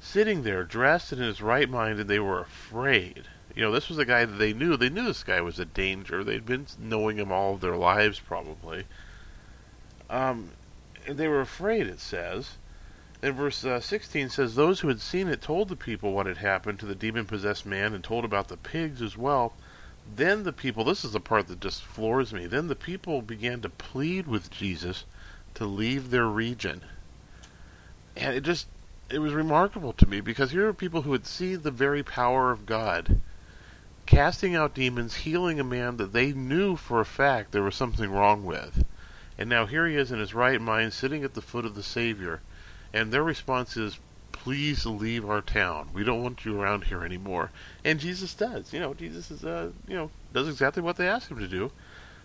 sitting 0.00 0.44
there 0.44 0.64
dressed 0.64 1.12
in 1.12 1.18
his 1.18 1.42
right 1.42 1.68
mind 1.68 2.00
and 2.00 2.08
they 2.08 2.18
were 2.18 2.40
afraid 2.40 3.24
you 3.60 3.66
know, 3.66 3.72
this 3.72 3.90
was 3.90 3.98
a 3.98 4.06
guy 4.06 4.24
that 4.24 4.38
they 4.38 4.54
knew. 4.54 4.78
They 4.78 4.88
knew 4.88 5.04
this 5.04 5.22
guy 5.22 5.42
was 5.42 5.58
a 5.58 5.66
danger. 5.66 6.24
They'd 6.24 6.46
been 6.46 6.66
knowing 6.78 7.18
him 7.18 7.30
all 7.30 7.58
their 7.58 7.76
lives, 7.76 8.18
probably. 8.18 8.86
Um, 10.08 10.52
and 11.06 11.18
they 11.18 11.28
were 11.28 11.42
afraid, 11.42 11.86
it 11.86 12.00
says. 12.00 12.56
And 13.22 13.34
verse 13.34 13.62
uh, 13.62 13.80
16 13.80 14.30
says, 14.30 14.54
Those 14.54 14.80
who 14.80 14.88
had 14.88 15.02
seen 15.02 15.28
it 15.28 15.42
told 15.42 15.68
the 15.68 15.76
people 15.76 16.14
what 16.14 16.24
had 16.24 16.38
happened 16.38 16.78
to 16.78 16.86
the 16.86 16.94
demon 16.94 17.26
possessed 17.26 17.66
man 17.66 17.92
and 17.92 18.02
told 18.02 18.24
about 18.24 18.48
the 18.48 18.56
pigs 18.56 19.02
as 19.02 19.18
well. 19.18 19.52
Then 20.16 20.44
the 20.44 20.54
people, 20.54 20.82
this 20.82 21.04
is 21.04 21.12
the 21.12 21.20
part 21.20 21.46
that 21.48 21.60
just 21.60 21.82
floors 21.82 22.32
me, 22.32 22.46
then 22.46 22.68
the 22.68 22.74
people 22.74 23.20
began 23.20 23.60
to 23.60 23.68
plead 23.68 24.26
with 24.26 24.50
Jesus 24.50 25.04
to 25.52 25.66
leave 25.66 26.08
their 26.08 26.28
region. 26.28 26.80
And 28.16 28.34
it 28.34 28.40
just, 28.40 28.68
it 29.10 29.18
was 29.18 29.34
remarkable 29.34 29.92
to 29.92 30.08
me 30.08 30.22
because 30.22 30.50
here 30.50 30.66
are 30.66 30.72
people 30.72 31.02
who 31.02 31.12
had 31.12 31.26
seen 31.26 31.60
the 31.60 31.70
very 31.70 32.02
power 32.02 32.52
of 32.52 32.64
God 32.64 33.20
casting 34.10 34.56
out 34.56 34.74
demons, 34.74 35.14
healing 35.14 35.60
a 35.60 35.64
man 35.64 35.96
that 35.96 36.12
they 36.12 36.32
knew 36.32 36.74
for 36.74 37.00
a 37.00 37.04
fact 37.04 37.52
there 37.52 37.62
was 37.62 37.76
something 37.76 38.10
wrong 38.10 38.44
with. 38.44 38.84
And 39.38 39.48
now 39.48 39.66
here 39.66 39.86
he 39.86 39.94
is 39.94 40.10
in 40.10 40.18
his 40.18 40.34
right 40.34 40.60
mind, 40.60 40.92
sitting 40.92 41.22
at 41.22 41.34
the 41.34 41.40
foot 41.40 41.64
of 41.64 41.76
the 41.76 41.82
Savior. 41.84 42.40
And 42.92 43.12
their 43.12 43.22
response 43.22 43.76
is, 43.76 44.00
Please 44.32 44.84
leave 44.84 45.28
our 45.28 45.40
town. 45.40 45.90
We 45.92 46.02
don't 46.02 46.24
want 46.24 46.44
you 46.44 46.60
around 46.60 46.84
here 46.84 47.04
anymore. 47.04 47.50
And 47.84 48.00
Jesus 48.00 48.34
does. 48.34 48.72
You 48.72 48.80
know, 48.80 48.94
Jesus 48.94 49.30
is, 49.30 49.44
uh, 49.44 49.70
you 49.86 49.94
know, 49.94 50.10
does 50.32 50.48
exactly 50.48 50.82
what 50.82 50.96
they 50.96 51.06
ask 51.06 51.30
him 51.30 51.38
to 51.38 51.48
do. 51.48 51.70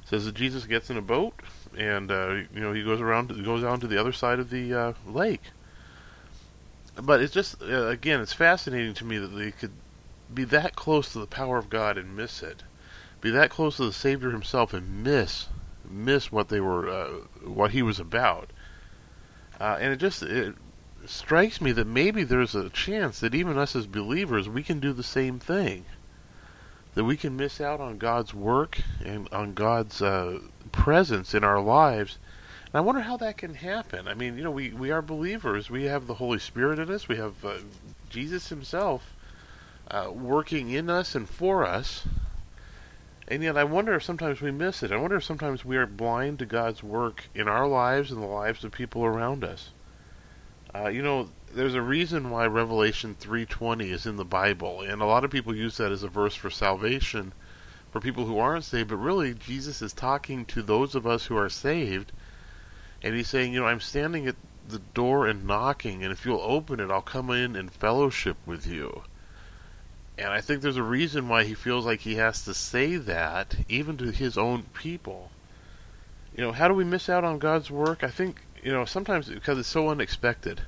Says 0.05 0.25
that 0.25 0.35
Jesus 0.35 0.65
gets 0.65 0.89
in 0.89 0.97
a 0.97 1.01
boat, 1.01 1.33
and 1.77 2.09
uh, 2.09 2.41
you 2.53 2.61
know 2.61 2.73
he 2.73 2.83
goes 2.83 3.01
around, 3.01 3.27
goes 3.43 3.63
down 3.63 3.79
to 3.79 3.87
the 3.87 3.99
other 3.99 4.13
side 4.13 4.39
of 4.39 4.49
the 4.49 4.73
uh, 4.73 4.93
lake. 5.07 5.41
But 6.95 7.21
it's 7.21 7.33
just, 7.33 7.61
uh, 7.61 7.87
again, 7.87 8.21
it's 8.21 8.31
fascinating 8.31 8.93
to 8.95 9.05
me 9.05 9.17
that 9.17 9.27
they 9.27 9.51
could 9.51 9.71
be 10.33 10.43
that 10.45 10.75
close 10.75 11.11
to 11.13 11.19
the 11.19 11.27
power 11.27 11.57
of 11.57 11.69
God 11.69 11.97
and 11.97 12.15
miss 12.15 12.41
it. 12.43 12.63
Be 13.21 13.31
that 13.31 13.49
close 13.49 13.77
to 13.77 13.85
the 13.85 13.93
Savior 13.93 14.31
Himself 14.31 14.73
and 14.73 15.03
miss 15.03 15.47
miss 15.89 16.31
what 16.31 16.49
they 16.49 16.59
were, 16.59 16.89
uh, 16.89 17.09
what 17.43 17.71
He 17.71 17.81
was 17.81 17.99
about. 17.99 18.51
Uh, 19.59 19.77
and 19.79 19.93
it 19.93 19.97
just 19.97 20.23
it 20.23 20.55
strikes 21.05 21.61
me 21.61 21.71
that 21.71 21.87
maybe 21.87 22.23
there's 22.23 22.55
a 22.55 22.69
chance 22.69 23.19
that 23.19 23.35
even 23.35 23.57
us 23.57 23.75
as 23.75 23.85
believers 23.85 24.49
we 24.49 24.63
can 24.63 24.79
do 24.79 24.91
the 24.93 25.03
same 25.03 25.39
thing. 25.39 25.85
That 26.95 27.03
we 27.03 27.17
can 27.17 27.35
miss 27.35 27.59
out 27.59 27.81
on 27.81 27.97
God's 27.97 28.33
work 28.33 28.79
and 29.03 29.27
on 29.31 29.53
God's 29.53 30.01
uh, 30.01 30.39
presence 30.71 31.33
in 31.33 31.43
our 31.43 31.61
lives. 31.61 32.17
And 32.65 32.75
I 32.75 32.79
wonder 32.79 33.01
how 33.01 33.17
that 33.17 33.37
can 33.37 33.53
happen. 33.53 34.07
I 34.07 34.13
mean, 34.13 34.37
you 34.37 34.43
know, 34.43 34.51
we, 34.51 34.69
we 34.69 34.91
are 34.91 35.01
believers. 35.01 35.69
We 35.69 35.83
have 35.85 36.07
the 36.07 36.15
Holy 36.15 36.39
Spirit 36.39 36.79
in 36.79 36.89
us. 36.89 37.09
We 37.09 37.17
have 37.17 37.43
uh, 37.43 37.57
Jesus 38.09 38.47
Himself 38.47 39.13
uh, 39.89 40.09
working 40.11 40.69
in 40.69 40.89
us 40.89 41.15
and 41.15 41.29
for 41.29 41.65
us. 41.65 42.07
And 43.27 43.41
yet, 43.41 43.57
I 43.57 43.63
wonder 43.63 43.95
if 43.95 44.03
sometimes 44.03 44.41
we 44.41 44.51
miss 44.51 44.83
it. 44.83 44.91
I 44.91 44.97
wonder 44.97 45.17
if 45.17 45.23
sometimes 45.23 45.65
we 45.65 45.77
are 45.77 45.87
blind 45.87 46.39
to 46.39 46.45
God's 46.45 46.83
work 46.83 47.25
in 47.33 47.47
our 47.47 47.67
lives 47.67 48.11
and 48.11 48.21
the 48.21 48.27
lives 48.27 48.63
of 48.63 48.71
people 48.71 49.03
around 49.03 49.43
us. 49.43 49.71
Uh, 50.75 50.89
you 50.89 51.01
know, 51.01 51.29
there's 51.53 51.73
a 51.73 51.81
reason 51.81 52.29
why 52.29 52.45
Revelation 52.45 53.15
3:20 53.15 53.91
is 53.91 54.05
in 54.05 54.17
the 54.17 54.25
Bible, 54.25 54.81
and 54.81 55.01
a 55.01 55.05
lot 55.05 55.23
of 55.23 55.31
people 55.31 55.55
use 55.55 55.77
that 55.77 55.91
as 55.91 56.03
a 56.03 56.09
verse 56.09 56.35
for 56.35 56.49
salvation 56.49 57.33
for 57.91 58.01
people 58.01 58.25
who 58.25 58.37
aren't 58.37 58.65
saved. 58.65 58.89
But 58.89 58.97
really, 58.97 59.33
Jesus 59.33 59.81
is 59.81 59.93
talking 59.93 60.45
to 60.47 60.61
those 60.61 60.93
of 60.93 61.07
us 61.07 61.27
who 61.27 61.37
are 61.37 61.49
saved, 61.49 62.11
and 63.01 63.15
he's 63.15 63.29
saying, 63.29 63.53
you 63.53 63.61
know, 63.61 63.67
I'm 63.67 63.79
standing 63.79 64.27
at 64.27 64.35
the 64.67 64.79
door 64.79 65.27
and 65.27 65.45
knocking, 65.45 66.03
and 66.03 66.11
if 66.11 66.25
you'll 66.25 66.41
open 66.41 66.81
it, 66.81 66.91
I'll 66.91 67.01
come 67.01 67.29
in 67.29 67.55
and 67.55 67.71
fellowship 67.71 68.35
with 68.45 68.67
you. 68.67 69.03
And 70.17 70.29
I 70.29 70.39
think 70.41 70.61
there's 70.61 70.77
a 70.77 70.83
reason 70.83 71.27
why 71.27 71.43
he 71.43 71.53
feels 71.53 71.85
like 71.85 72.01
he 72.01 72.15
has 72.15 72.43
to 72.45 72.53
say 72.53 72.95
that, 72.95 73.55
even 73.67 73.97
to 73.97 74.11
his 74.11 74.37
own 74.37 74.63
people. 74.73 75.29
You 76.35 76.43
know, 76.43 76.51
how 76.51 76.67
do 76.67 76.73
we 76.73 76.83
miss 76.83 77.09
out 77.09 77.23
on 77.23 77.39
God's 77.39 77.69
work? 77.69 78.03
I 78.03 78.09
think, 78.09 78.41
you 78.63 78.71
know, 78.71 78.85
sometimes 78.85 79.27
because 79.27 79.57
it's 79.57 79.67
so 79.67 79.89
unexpected. 79.89 80.61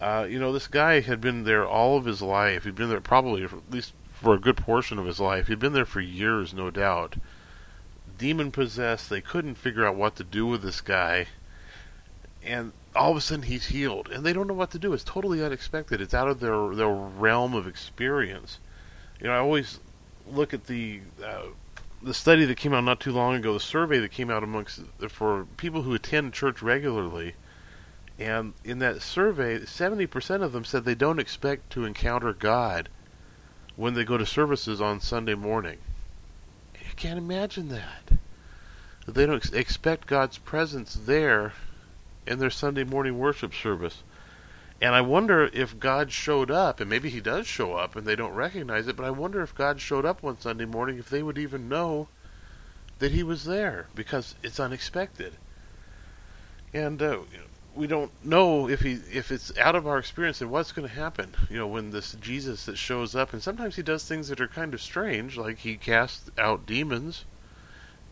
Uh, 0.00 0.26
you 0.28 0.38
know, 0.38 0.52
this 0.52 0.66
guy 0.66 1.00
had 1.00 1.20
been 1.20 1.44
there 1.44 1.66
all 1.66 1.96
of 1.96 2.04
his 2.04 2.20
life. 2.20 2.64
He'd 2.64 2.74
been 2.74 2.88
there 2.88 3.00
probably 3.00 3.44
at 3.44 3.50
least 3.70 3.92
for 4.12 4.34
a 4.34 4.40
good 4.40 4.56
portion 4.56 4.98
of 4.98 5.06
his 5.06 5.20
life. 5.20 5.46
He'd 5.46 5.58
been 5.58 5.72
there 5.72 5.84
for 5.84 6.00
years, 6.00 6.52
no 6.52 6.70
doubt. 6.70 7.16
Demon 8.18 8.50
possessed. 8.50 9.08
They 9.08 9.20
couldn't 9.20 9.54
figure 9.54 9.86
out 9.86 9.96
what 9.96 10.16
to 10.16 10.24
do 10.24 10.46
with 10.46 10.62
this 10.62 10.80
guy. 10.80 11.26
And 12.42 12.72
all 12.94 13.10
of 13.10 13.16
a 13.16 13.20
sudden 13.20 13.44
he's 13.44 13.66
healed, 13.66 14.08
and 14.10 14.24
they 14.24 14.32
don't 14.32 14.46
know 14.46 14.54
what 14.54 14.70
to 14.72 14.78
do. 14.78 14.92
It's 14.92 15.04
totally 15.04 15.42
unexpected. 15.42 16.00
It's 16.00 16.14
out 16.14 16.28
of 16.28 16.40
their 16.40 16.74
their 16.74 16.88
realm 16.88 17.54
of 17.54 17.66
experience. 17.66 18.58
You 19.20 19.28
know, 19.28 19.34
I 19.34 19.38
always 19.38 19.80
look 20.26 20.52
at 20.52 20.66
the 20.66 21.00
uh, 21.24 21.46
the 22.02 22.14
study 22.14 22.44
that 22.44 22.56
came 22.56 22.74
out 22.74 22.84
not 22.84 23.00
too 23.00 23.12
long 23.12 23.34
ago, 23.34 23.54
the 23.54 23.60
survey 23.60 23.98
that 24.00 24.10
came 24.10 24.30
out 24.30 24.42
amongst 24.42 24.80
for 25.08 25.46
people 25.56 25.82
who 25.82 25.94
attend 25.94 26.34
church 26.34 26.60
regularly, 26.60 27.34
and 28.18 28.52
in 28.64 28.78
that 28.80 29.00
survey, 29.00 29.64
seventy 29.64 30.06
percent 30.06 30.42
of 30.42 30.52
them 30.52 30.64
said 30.64 30.84
they 30.84 30.94
don't 30.94 31.20
expect 31.20 31.70
to 31.70 31.84
encounter 31.84 32.32
God 32.32 32.88
when 33.76 33.94
they 33.94 34.04
go 34.04 34.18
to 34.18 34.26
services 34.26 34.80
on 34.80 35.00
Sunday 35.00 35.34
morning. 35.34 35.78
You 36.74 36.94
can't 36.96 37.18
imagine 37.18 37.68
that. 37.68 38.18
They 39.06 39.24
don't 39.24 39.36
ex- 39.36 39.50
expect 39.50 40.06
God's 40.06 40.38
presence 40.38 40.98
there 41.06 41.54
in 42.26 42.38
their 42.38 42.50
Sunday 42.50 42.84
morning 42.84 43.18
worship 43.18 43.54
service. 43.54 44.02
And 44.80 44.94
I 44.94 45.00
wonder 45.00 45.48
if 45.52 45.78
God 45.78 46.10
showed 46.10 46.50
up, 46.50 46.80
and 46.80 46.90
maybe 46.90 47.08
He 47.08 47.20
does 47.20 47.46
show 47.46 47.74
up 47.74 47.94
and 47.94 48.06
they 48.06 48.16
don't 48.16 48.34
recognize 48.34 48.88
it, 48.88 48.96
but 48.96 49.06
I 49.06 49.10
wonder 49.10 49.40
if 49.42 49.54
God 49.54 49.80
showed 49.80 50.04
up 50.04 50.22
one 50.22 50.40
Sunday 50.40 50.64
morning, 50.64 50.98
if 50.98 51.08
they 51.08 51.22
would 51.22 51.38
even 51.38 51.68
know 51.68 52.08
that 52.98 53.12
He 53.12 53.22
was 53.22 53.44
there, 53.44 53.86
because 53.94 54.34
it's 54.42 54.58
unexpected. 54.58 55.34
And 56.74 57.00
uh, 57.02 57.18
we 57.74 57.86
don't 57.86 58.10
know 58.24 58.68
if 58.68 58.80
he 58.80 58.92
if 59.12 59.30
it's 59.30 59.56
out 59.58 59.74
of 59.74 59.86
our 59.86 59.98
experience 59.98 60.40
and 60.40 60.50
what's 60.50 60.72
going 60.72 60.88
to 60.88 60.94
happen. 60.94 61.34
You 61.48 61.58
know, 61.58 61.66
when 61.66 61.90
this 61.90 62.16
Jesus 62.20 62.66
that 62.66 62.76
shows 62.76 63.14
up, 63.14 63.32
and 63.32 63.42
sometimes 63.42 63.76
he 63.76 63.82
does 63.82 64.04
things 64.04 64.28
that 64.28 64.40
are 64.40 64.48
kind 64.48 64.74
of 64.74 64.82
strange, 64.82 65.36
like 65.36 65.58
he 65.58 65.76
casts 65.76 66.30
out 66.38 66.66
demons 66.66 67.24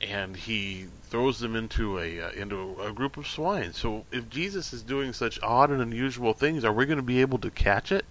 and 0.01 0.37
he 0.37 0.87
throws 1.11 1.41
them 1.41 1.57
into 1.57 1.99
a 1.99 2.21
uh, 2.21 2.31
into 2.31 2.77
a 2.81 2.93
group 2.93 3.17
of 3.17 3.27
swine. 3.27 3.73
So 3.73 4.07
if 4.13 4.31
Jesus 4.31 4.73
is 4.73 4.83
doing 4.83 5.13
such 5.13 5.43
odd 5.43 5.71
and 5.71 5.83
unusual 5.83 6.33
things, 6.33 6.65
are 6.65 6.73
we 6.73 6.87
going 6.87 6.99
to 6.99 7.03
be 7.03 7.21
able 7.21 7.39
to 7.39 7.51
catch 7.51 7.91
it? 7.91 8.05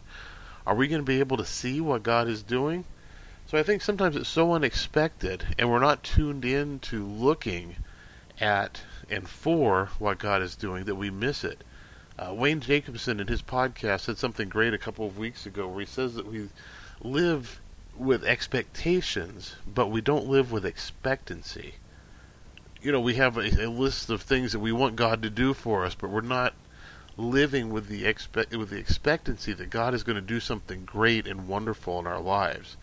Are 0.68 0.76
we 0.76 0.88
going 0.90 1.02
to 1.02 1.06
be 1.06 1.20
able 1.20 1.38
to 1.38 1.46
see 1.46 1.80
what 1.80 2.04
God 2.04 2.28
is 2.28 2.44
doing? 2.44 2.84
So 3.48 3.58
I 3.58 3.64
think 3.64 3.82
sometimes 3.82 4.16
it's 4.16 4.30
so 4.30 4.54
unexpected, 4.54 5.56
and 5.58 5.72
we're 5.72 5.80
not 5.80 6.04
tuned 6.04 6.46
in 6.46 6.80
to 6.80 7.04
looking 7.06 7.78
at 8.40 8.82
and 9.10 9.28
for 9.28 9.90
what 9.98 10.20
God 10.20 10.42
is 10.42 10.56
doing 10.56 10.86
that 10.86 10.96
we 10.96 11.10
miss 11.10 11.44
it. 11.44 11.64
Uh, 12.20 12.34
Wayne 12.34 12.60
Jacobsen 12.60 13.20
in 13.20 13.28
his 13.28 13.42
podcast 13.42 14.02
said 14.02 14.18
something 14.18 14.50
great 14.50 14.74
a 14.74 14.78
couple 14.78 15.08
of 15.08 15.18
weeks 15.18 15.46
ago 15.46 15.68
where 15.68 15.80
he 15.80 15.86
says 15.86 16.16
that 16.16 16.28
we 16.28 16.50
live 17.02 17.62
with 17.98 18.24
expectations, 18.26 19.56
but 19.66 19.88
we 19.88 20.02
don't 20.02 20.28
live 20.28 20.52
with 20.52 20.66
expectancy. 20.66 21.76
You 22.82 22.92
know, 22.92 23.02
we 23.02 23.16
have 23.16 23.38
a, 23.38 23.66
a 23.66 23.70
list 23.70 24.10
of 24.10 24.22
things 24.22 24.54
that 24.54 24.60
we 24.60 24.72
want 24.72 24.96
God 24.96 25.22
to 25.24 25.30
do 25.30 25.54
for 25.54 25.86
us, 25.86 25.96
but 25.96 26.10
we're 26.10 26.22
not 26.22 26.54
living 27.18 27.70
with 27.70 27.88
the 27.88 28.06
expect 28.06 28.56
with 28.56 28.70
the 28.70 28.78
expectancy 28.78 29.52
that 29.52 29.70
God 29.70 29.94
is 29.94 30.04
going 30.04 30.16
to 30.16 30.22
do 30.22 30.40
something 30.40 30.86
great 30.86 31.28
and 31.28 31.48
wonderful 31.48 32.00
in 32.00 32.08
our 32.08 32.22
lives. 32.22 32.78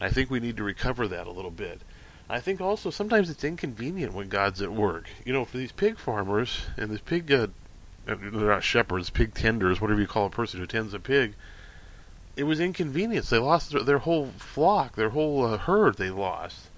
And 0.00 0.08
I 0.08 0.12
think 0.12 0.30
we 0.30 0.40
need 0.40 0.56
to 0.56 0.64
recover 0.64 1.06
that 1.08 1.26
a 1.26 1.30
little 1.32 1.50
bit. 1.50 1.82
I 2.30 2.40
think 2.40 2.62
also 2.62 2.88
sometimes 2.88 3.28
it's 3.28 3.44
inconvenient 3.44 4.14
when 4.14 4.28
God's 4.28 4.62
at 4.62 4.72
work. 4.72 5.10
You 5.26 5.34
know, 5.34 5.44
for 5.44 5.58
these 5.58 5.72
pig 5.72 5.98
farmers 5.98 6.62
and 6.78 6.90
these 6.90 7.02
pig 7.02 7.30
uh, 7.30 7.48
they're 8.06 8.18
not 8.18 8.64
shepherds, 8.64 9.10
pig 9.10 9.34
tenders, 9.34 9.80
whatever 9.80 10.00
you 10.00 10.06
call 10.06 10.26
a 10.26 10.30
person 10.30 10.58
who 10.58 10.66
tends 10.66 10.94
a 10.94 10.98
pig. 10.98 11.34
It 12.36 12.44
was 12.44 12.58
inconvenience. 12.58 13.28
They 13.30 13.38
lost 13.38 13.70
their, 13.70 13.82
their 13.82 13.98
whole 13.98 14.30
flock, 14.38 14.96
their 14.96 15.10
whole 15.10 15.44
uh, 15.44 15.58
herd. 15.58 15.98
They 15.98 16.10
lost. 16.10 16.68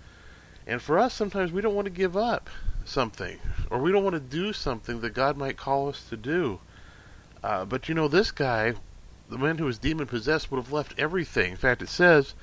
And 0.67 0.81
for 0.81 0.99
us, 0.99 1.13
sometimes 1.15 1.53
we 1.53 1.61
don't 1.61 1.75
want 1.75 1.87
to 1.87 1.91
give 1.91 2.17
up 2.17 2.49
something, 2.85 3.39
or 3.71 3.79
we 3.79 3.93
don't 3.93 4.05
want 4.05 4.15
to 4.15 4.21
do 4.21 4.53
something 4.53 5.01
that 5.01 5.11
God 5.11 5.37
might 5.37 5.57
call 5.57 5.89
us 5.89 6.05
to 6.09 6.17
do. 6.17 6.61
Uh, 7.43 7.65
but 7.65 7.89
you 7.89 7.95
know, 7.95 8.09
this 8.09 8.31
guy, 8.31 8.75
the 9.29 9.39
man 9.39 9.59
who 9.59 9.67
was 9.67 9.79
demon 9.79 10.07
possessed, 10.07 10.51
would 10.51 10.63
have 10.63 10.73
left 10.73 10.99
everything. 10.99 11.51
In 11.53 11.57
fact, 11.57 11.83
it 11.83 11.89
says 11.89 12.35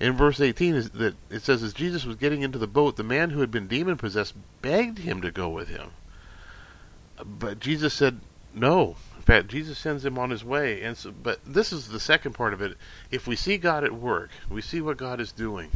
in 0.00 0.16
verse 0.16 0.40
18 0.40 0.74
is 0.74 0.90
that 0.90 1.14
it 1.28 1.42
says 1.42 1.62
as 1.62 1.72
Jesus 1.72 2.04
was 2.04 2.16
getting 2.16 2.42
into 2.42 2.58
the 2.58 2.66
boat, 2.66 2.96
the 2.96 3.04
man 3.04 3.30
who 3.30 3.40
had 3.40 3.50
been 3.50 3.68
demon 3.68 3.96
possessed 3.96 4.34
begged 4.62 4.98
him 4.98 5.20
to 5.20 5.30
go 5.30 5.48
with 5.48 5.68
him. 5.68 5.90
But 7.24 7.60
Jesus 7.60 7.94
said 7.94 8.20
no. 8.54 8.96
In 9.16 9.22
fact, 9.22 9.48
Jesus 9.48 9.78
sends 9.78 10.04
him 10.04 10.18
on 10.18 10.30
his 10.30 10.42
way. 10.42 10.82
And 10.82 10.96
so, 10.96 11.12
but 11.12 11.40
this 11.46 11.72
is 11.72 11.88
the 11.88 12.00
second 12.00 12.32
part 12.32 12.54
of 12.54 12.62
it. 12.62 12.76
If 13.10 13.26
we 13.26 13.36
see 13.36 13.58
God 13.58 13.84
at 13.84 13.92
work, 13.92 14.30
we 14.48 14.62
see 14.62 14.80
what 14.80 14.96
God 14.96 15.20
is 15.20 15.30
doing, 15.30 15.70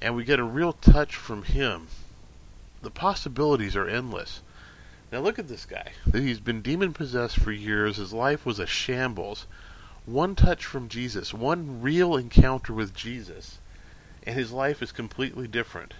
and 0.00 0.14
we 0.14 0.24
get 0.24 0.38
a 0.38 0.44
real 0.44 0.72
touch 0.72 1.16
from 1.16 1.44
Him, 1.44 1.88
the 2.82 2.90
possibilities 2.90 3.76
are 3.76 3.88
endless. 3.88 4.42
Now 5.12 5.20
look 5.20 5.38
at 5.38 5.48
this 5.48 5.64
guy. 5.64 5.92
He's 6.12 6.40
been 6.40 6.62
demon 6.62 6.92
possessed 6.92 7.38
for 7.38 7.52
years. 7.52 7.96
His 7.96 8.12
life 8.12 8.44
was 8.44 8.58
a 8.58 8.66
shambles. 8.66 9.46
One 10.04 10.34
touch 10.34 10.64
from 10.64 10.88
Jesus, 10.88 11.32
one 11.34 11.80
real 11.80 12.16
encounter 12.16 12.72
with 12.72 12.94
Jesus, 12.94 13.58
and 14.24 14.36
his 14.36 14.52
life 14.52 14.82
is 14.82 14.92
completely 14.92 15.48
different 15.48 15.94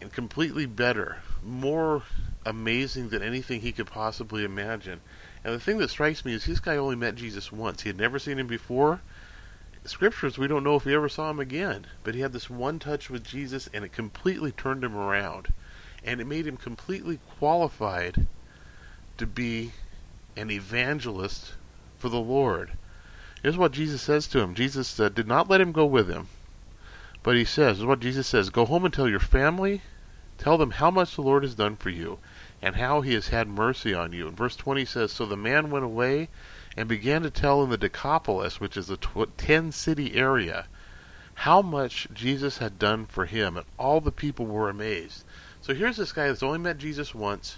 and 0.00 0.12
completely 0.12 0.66
better, 0.66 1.18
more 1.44 2.02
amazing 2.46 3.10
than 3.10 3.22
anything 3.22 3.60
he 3.60 3.72
could 3.72 3.86
possibly 3.86 4.44
imagine. 4.44 5.00
And 5.44 5.54
the 5.54 5.60
thing 5.60 5.78
that 5.78 5.90
strikes 5.90 6.24
me 6.24 6.32
is 6.32 6.46
this 6.46 6.60
guy 6.60 6.76
only 6.76 6.96
met 6.96 7.14
Jesus 7.14 7.52
once. 7.52 7.82
He 7.82 7.88
had 7.88 7.98
never 7.98 8.18
seen 8.18 8.38
him 8.38 8.46
before. 8.46 9.00
Scriptures, 9.90 10.38
we 10.38 10.46
don't 10.46 10.62
know 10.62 10.76
if 10.76 10.84
he 10.84 10.94
ever 10.94 11.08
saw 11.08 11.30
him 11.30 11.40
again. 11.40 11.86
But 12.04 12.14
he 12.14 12.20
had 12.20 12.32
this 12.32 12.48
one 12.48 12.78
touch 12.78 13.10
with 13.10 13.24
Jesus, 13.24 13.68
and 13.74 13.84
it 13.84 13.92
completely 13.92 14.52
turned 14.52 14.84
him 14.84 14.96
around. 14.96 15.52
And 16.04 16.20
it 16.20 16.26
made 16.26 16.46
him 16.46 16.56
completely 16.56 17.18
qualified 17.38 18.26
to 19.18 19.26
be 19.26 19.72
an 20.36 20.50
evangelist 20.50 21.54
for 21.98 22.08
the 22.08 22.20
Lord. 22.20 22.72
Here's 23.42 23.58
what 23.58 23.72
Jesus 23.72 24.00
says 24.00 24.28
to 24.28 24.40
him 24.40 24.54
Jesus 24.54 24.98
uh, 25.00 25.08
did 25.08 25.26
not 25.26 25.50
let 25.50 25.60
him 25.60 25.72
go 25.72 25.84
with 25.84 26.08
him. 26.08 26.28
But 27.22 27.36
he 27.36 27.44
says, 27.44 27.76
this 27.76 27.80
is 27.80 27.86
what 27.86 28.00
Jesus 28.00 28.28
says 28.28 28.48
Go 28.48 28.64
home 28.64 28.84
and 28.84 28.94
tell 28.94 29.08
your 29.08 29.18
family, 29.18 29.82
tell 30.38 30.56
them 30.56 30.70
how 30.70 30.90
much 30.90 31.16
the 31.16 31.22
Lord 31.22 31.42
has 31.42 31.56
done 31.56 31.74
for 31.74 31.90
you, 31.90 32.18
and 32.62 32.76
how 32.76 33.00
he 33.00 33.14
has 33.14 33.28
had 33.28 33.48
mercy 33.48 33.92
on 33.92 34.12
you. 34.12 34.28
And 34.28 34.36
verse 34.36 34.54
20 34.54 34.84
says, 34.84 35.10
So 35.10 35.26
the 35.26 35.36
man 35.36 35.70
went 35.70 35.84
away 35.84 36.28
and 36.76 36.88
began 36.88 37.22
to 37.22 37.30
tell 37.30 37.62
in 37.62 37.70
the 37.70 37.76
Decapolis, 37.76 38.60
which 38.60 38.76
is 38.76 38.90
a 38.90 38.96
tw- 38.96 39.36
10 39.36 39.72
city 39.72 40.14
area, 40.14 40.66
how 41.34 41.62
much 41.62 42.06
Jesus 42.12 42.58
had 42.58 42.78
done 42.78 43.06
for 43.06 43.26
him, 43.26 43.56
and 43.56 43.66
all 43.78 44.00
the 44.00 44.12
people 44.12 44.46
were 44.46 44.68
amazed. 44.68 45.24
So 45.62 45.74
here's 45.74 45.96
this 45.96 46.12
guy 46.12 46.28
that's 46.28 46.42
only 46.42 46.58
met 46.58 46.78
Jesus 46.78 47.14
once, 47.14 47.56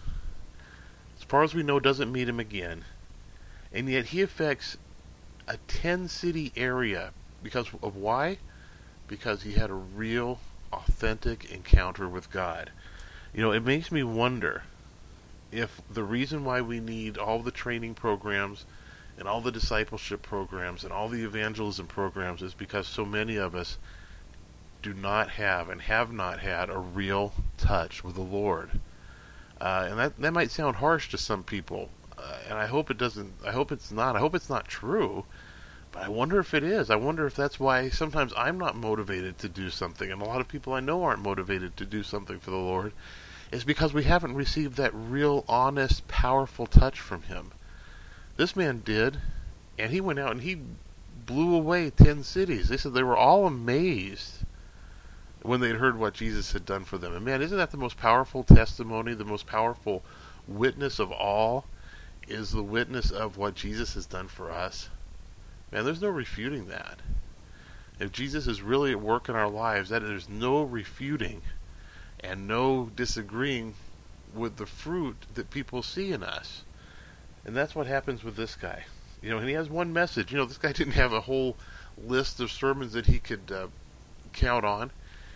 as 1.19 1.25
far 1.25 1.43
as 1.43 1.55
we 1.55 1.63
know, 1.63 1.79
doesn't 1.81 2.13
meet 2.13 2.29
him 2.29 2.41
again, 2.41 2.85
and 3.73 3.89
yet 3.89 4.07
he 4.07 4.23
affects 4.23 4.77
a 5.47 5.57
10 5.69 6.09
city 6.09 6.53
area 6.57 7.13
because 7.43 7.69
of 7.83 7.97
why? 7.97 8.39
Because 9.09 9.43
he 9.43 9.53
had 9.53 9.71
a 9.71 9.75
real, 9.75 10.39
authentic 10.73 11.51
encounter 11.51 12.09
with 12.09 12.31
God. 12.31 12.71
You 13.35 13.43
know, 13.43 13.53
it 13.53 13.65
makes 13.65 13.91
me 13.91 14.03
wonder 14.03 14.63
if 15.51 15.83
the 15.91 16.05
reason 16.05 16.45
why 16.45 16.61
we 16.61 16.81
need 16.81 17.19
all 17.19 17.43
the 17.43 17.51
training 17.51 17.95
programs 17.95 18.65
and 19.19 19.29
all 19.29 19.41
the 19.41 19.53
discipleship 19.53 20.23
programs 20.23 20.85
and 20.85 20.93
all 20.93 21.09
the 21.09 21.25
evangelism 21.25 21.87
programs 21.87 22.43
is 22.43 22.55
because 22.55 22.87
so 22.87 23.05
many 23.05 23.37
of 23.37 23.55
us 23.55 23.79
do 24.83 24.93
not 24.93 25.31
have 25.31 25.69
and 25.69 25.83
have 25.83 26.13
not 26.13 26.41
had 26.41 26.69
a 26.69 26.79
real 26.79 27.33
touch 27.57 28.03
with 28.03 28.15
the 28.15 28.21
Lord. 28.21 28.81
Uh, 29.61 29.87
and 29.91 29.99
that 29.99 30.19
that 30.19 30.33
might 30.33 30.51
sound 30.51 30.77
harsh 30.77 31.09
to 31.11 31.19
some 31.19 31.45
people, 31.45 31.89
uh, 32.19 32.39
and 32.49 32.59
I 32.59 32.67
hope 32.67 32.91
it 32.91 32.99
doesn't. 32.99 33.33
I 33.47 33.53
hope 33.53 33.71
it's 33.71 33.93
not. 33.93 34.17
I 34.17 34.19
hope 34.19 34.35
it's 34.35 34.51
not 34.51 34.67
true. 34.67 35.25
But 35.93 36.05
I 36.05 36.09
wonder 36.09 36.41
if 36.41 36.55
it 36.55 36.65
is. 36.65 36.91
I 36.91 36.97
wonder 36.97 37.27
if 37.27 37.37
that's 37.37 37.61
why 37.61 37.91
sometimes 37.91 38.33
I'm 38.37 38.59
not 38.59 38.75
motivated 38.75 39.39
to 39.39 39.49
do 39.49 39.71
something, 39.71 40.11
and 40.11 40.23
a 40.23 40.25
lot 40.25 40.41
of 40.41 40.49
people 40.49 40.73
I 40.73 40.81
know 40.81 41.05
aren't 41.05 41.23
motivated 41.23 41.77
to 41.77 41.85
do 41.85 42.03
something 42.03 42.41
for 42.41 42.51
the 42.51 42.57
Lord 42.57 42.93
is 43.53 43.63
because 43.65 43.93
we 43.93 44.05
haven't 44.05 44.35
received 44.35 44.77
that 44.79 44.95
real, 44.95 45.45
honest, 45.47 46.09
powerful 46.09 46.67
touch 46.67 46.99
from 46.99 47.23
Him. 47.25 47.53
This 48.37 48.57
man 48.57 48.83
did, 48.85 49.19
and 49.79 49.93
he 49.93 50.01
went 50.01 50.19
out 50.19 50.33
and 50.33 50.41
he 50.41 50.59
blew 51.27 51.55
away 51.55 51.91
ten 51.91 52.23
cities. 52.23 52.69
They 52.69 52.77
said 52.77 52.95
they 52.95 53.03
were 53.03 53.17
all 53.17 53.47
amazed 53.47 54.45
when 55.43 55.61
they'd 55.61 55.77
heard 55.77 55.99
what 55.99 56.15
Jesus 56.15 56.53
had 56.53 56.65
done 56.65 56.85
for 56.85 56.99
them. 56.99 57.15
And 57.15 57.25
man, 57.25 57.43
isn't 57.43 57.57
that 57.57 57.71
the 57.71 57.77
most 57.77 57.97
powerful 57.97 58.45
testimony, 58.45 59.15
the 59.15 59.25
most 59.25 59.47
powerful 59.47 60.03
witness 60.47 60.99
of 60.99 61.11
all? 61.13 61.67
Is 62.29 62.53
the 62.53 62.63
witness 62.63 63.11
of 63.11 63.37
what 63.37 63.57
Jesus 63.57 63.95
has 63.95 64.07
done 64.07 64.29
for 64.29 64.51
us. 64.51 64.89
Man, 65.73 65.85
there's 65.85 66.01
no 66.01 66.09
refuting 66.09 66.69
that. 66.69 67.01
If 67.99 68.13
Jesus 68.13 68.47
is 68.47 68.63
really 68.63 68.93
at 68.93 69.01
work 69.01 69.29
in 69.29 69.35
our 69.35 69.49
lives, 69.49 69.91
that 69.91 70.03
there's 70.03 70.29
no 70.29 70.63
refuting 70.63 71.43
and 72.21 72.47
no 72.47 72.91
disagreeing 72.95 73.75
with 74.35 74.57
the 74.57 74.67
fruit 74.67 75.17
that 75.35 75.51
people 75.51 75.83
see 75.83 76.13
in 76.13 76.23
us. 76.23 76.63
And 77.45 77.57
that's 77.57 77.75
what 77.75 77.87
happens 77.87 78.23
with 78.23 78.37
this 78.37 78.57
guy. 78.57 78.85
You 79.21 79.31
know, 79.31 79.39
and 79.39 79.49
he 79.49 79.55
has 79.55 79.69
one 79.69 79.93
message. 79.93 80.33
You 80.33 80.39
know, 80.39 80.45
this 80.45 80.59
guy 80.59 80.73
didn't 80.73 80.95
have 80.95 81.13
a 81.13 81.21
whole 81.21 81.57
list 81.97 82.41
of 82.41 82.51
sermons 82.51 82.93
that 82.93 83.07
he 83.07 83.19
could 83.19 83.51
uh, 83.51 83.69
count 84.33 84.65
on. 84.65 84.91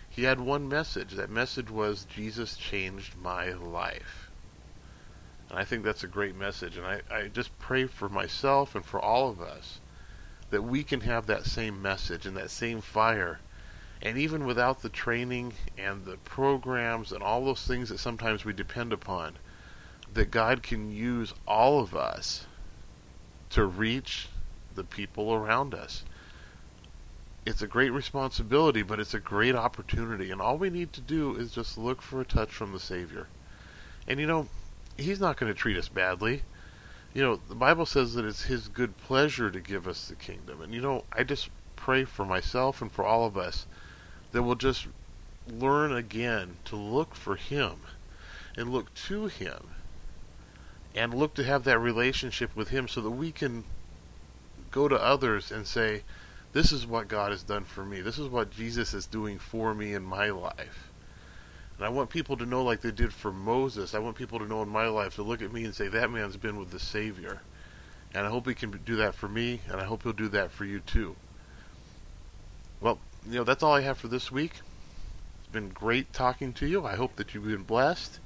He 0.09 0.23
had 0.23 0.39
one 0.39 0.67
message. 0.67 1.13
That 1.13 1.29
message 1.29 1.69
was 1.69 2.05
Jesus 2.05 2.57
changed 2.57 3.15
my 3.17 3.51
life. 3.53 4.31
And 5.49 5.59
I 5.59 5.63
think 5.63 5.83
that's 5.83 6.03
a 6.03 6.07
great 6.07 6.35
message. 6.35 6.77
And 6.77 6.85
I, 6.85 7.01
I 7.11 7.27
just 7.27 7.57
pray 7.59 7.85
for 7.85 8.09
myself 8.09 8.75
and 8.75 8.85
for 8.85 8.99
all 8.99 9.29
of 9.29 9.41
us 9.41 9.79
that 10.49 10.63
we 10.63 10.83
can 10.83 11.01
have 11.01 11.25
that 11.27 11.45
same 11.45 11.81
message 11.81 12.25
and 12.25 12.35
that 12.37 12.49
same 12.49 12.81
fire 12.81 13.39
and 14.01 14.17
even 14.17 14.45
without 14.45 14.81
the 14.81 14.89
training 14.89 15.53
and 15.77 16.05
the 16.05 16.17
programs 16.17 17.11
and 17.11 17.23
all 17.23 17.43
those 17.43 17.65
things 17.65 17.89
that 17.89 17.99
sometimes 17.99 18.45
we 18.45 18.53
depend 18.53 18.93
upon, 18.93 19.37
that 20.17 20.31
God 20.31 20.63
can 20.63 20.91
use 20.91 21.31
all 21.47 21.79
of 21.79 21.95
us 21.95 22.47
to 23.51 23.63
reach 23.63 24.27
the 24.73 24.83
people 24.83 25.31
around 25.31 25.75
us. 25.75 26.03
It's 27.45 27.61
a 27.61 27.67
great 27.67 27.91
responsibility, 27.91 28.81
but 28.81 28.99
it's 28.99 29.13
a 29.13 29.19
great 29.19 29.53
opportunity. 29.53 30.31
And 30.31 30.41
all 30.41 30.57
we 30.57 30.71
need 30.71 30.91
to 30.93 31.01
do 31.01 31.35
is 31.35 31.51
just 31.51 31.77
look 31.77 32.01
for 32.01 32.19
a 32.19 32.25
touch 32.25 32.49
from 32.49 32.71
the 32.71 32.79
Savior. 32.79 33.27
And 34.07 34.19
you 34.19 34.25
know, 34.25 34.47
He's 34.97 35.19
not 35.19 35.37
going 35.37 35.53
to 35.53 35.57
treat 35.57 35.77
us 35.77 35.87
badly. 35.87 36.41
You 37.13 37.21
know, 37.21 37.39
the 37.47 37.53
Bible 37.53 37.85
says 37.85 38.15
that 38.15 38.25
it's 38.25 38.41
His 38.41 38.69
good 38.69 38.97
pleasure 38.97 39.51
to 39.51 39.59
give 39.59 39.87
us 39.87 40.07
the 40.07 40.15
kingdom. 40.15 40.61
And 40.61 40.73
you 40.73 40.81
know, 40.81 41.03
I 41.13 41.25
just 41.25 41.51
pray 41.75 42.05
for 42.05 42.25
myself 42.25 42.81
and 42.81 42.91
for 42.91 43.05
all 43.05 43.27
of 43.27 43.37
us 43.37 43.67
that 44.31 44.41
we'll 44.41 44.55
just 44.55 44.87
learn 45.47 45.93
again 45.93 46.57
to 46.65 46.75
look 46.75 47.13
for 47.13 47.35
Him 47.35 47.75
and 48.57 48.71
look 48.71 48.91
to 48.95 49.27
Him 49.27 49.76
and 50.97 51.13
look 51.13 51.35
to 51.35 51.43
have 51.43 51.63
that 51.65 51.77
relationship 51.77 52.55
with 52.55 52.69
Him 52.69 52.87
so 52.87 53.01
that 53.01 53.11
we 53.11 53.31
can 53.31 53.63
go 54.71 54.87
to 54.87 54.95
others 54.95 55.51
and 55.51 55.67
say, 55.67 56.01
This 56.53 56.71
is 56.71 56.87
what 56.87 57.07
God 57.07 57.31
has 57.31 57.43
done 57.43 57.65
for 57.65 57.85
me. 57.85 58.01
This 58.01 58.17
is 58.17 58.27
what 58.27 58.49
Jesus 58.49 58.95
is 58.95 59.05
doing 59.05 59.37
for 59.37 59.75
me 59.75 59.93
in 59.93 60.03
my 60.03 60.31
life. 60.31 60.89
And 61.77 61.85
I 61.85 61.89
want 61.89 62.09
people 62.09 62.35
to 62.37 62.47
know, 62.47 62.63
like 62.63 62.81
they 62.81 62.91
did 62.91 63.13
for 63.13 63.31
Moses, 63.31 63.93
I 63.93 63.99
want 63.99 64.17
people 64.17 64.39
to 64.39 64.47
know 64.47 64.63
in 64.63 64.69
my 64.69 64.87
life 64.87 65.15
to 65.15 65.23
look 65.23 65.43
at 65.43 65.53
me 65.53 65.65
and 65.65 65.75
say, 65.75 65.87
That 65.87 66.09
man's 66.09 66.35
been 66.35 66.57
with 66.57 66.71
the 66.71 66.79
Savior. 66.79 67.41
And 68.15 68.25
I 68.25 68.29
hope 68.31 68.47
he 68.47 68.55
can 68.55 68.71
do 68.83 68.95
that 68.95 69.13
for 69.13 69.27
me, 69.27 69.61
and 69.69 69.79
I 69.79 69.83
hope 69.83 70.01
he'll 70.01 70.13
do 70.13 70.29
that 70.29 70.49
for 70.49 70.65
you 70.65 70.79
too. 70.79 71.15
Well, 72.81 72.97
you 73.29 73.35
know, 73.35 73.43
that's 73.43 73.61
all 73.61 73.73
I 73.73 73.81
have 73.81 73.99
for 73.99 74.07
this 74.07 74.31
week. 74.31 74.53
It's 75.41 75.51
been 75.51 75.69
great 75.69 76.11
talking 76.11 76.53
to 76.53 76.65
you. 76.65 76.85
I 76.87 76.95
hope 76.95 77.17
that 77.17 77.35
you've 77.35 77.43
been 77.43 77.63
blessed 77.63 78.19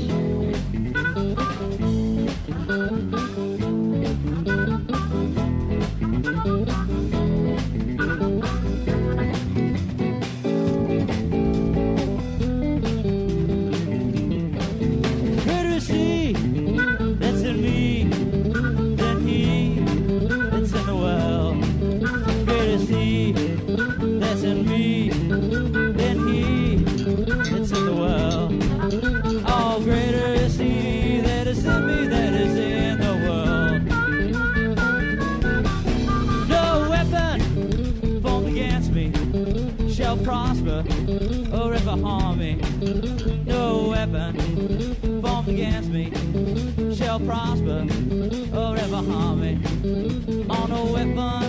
Prosper 47.74 48.56
or 48.56 48.76
ever 48.76 48.96
harm 48.96 49.40
me. 49.40 49.58
On 50.48 50.70
a 50.70 50.84
weapon 50.92 51.43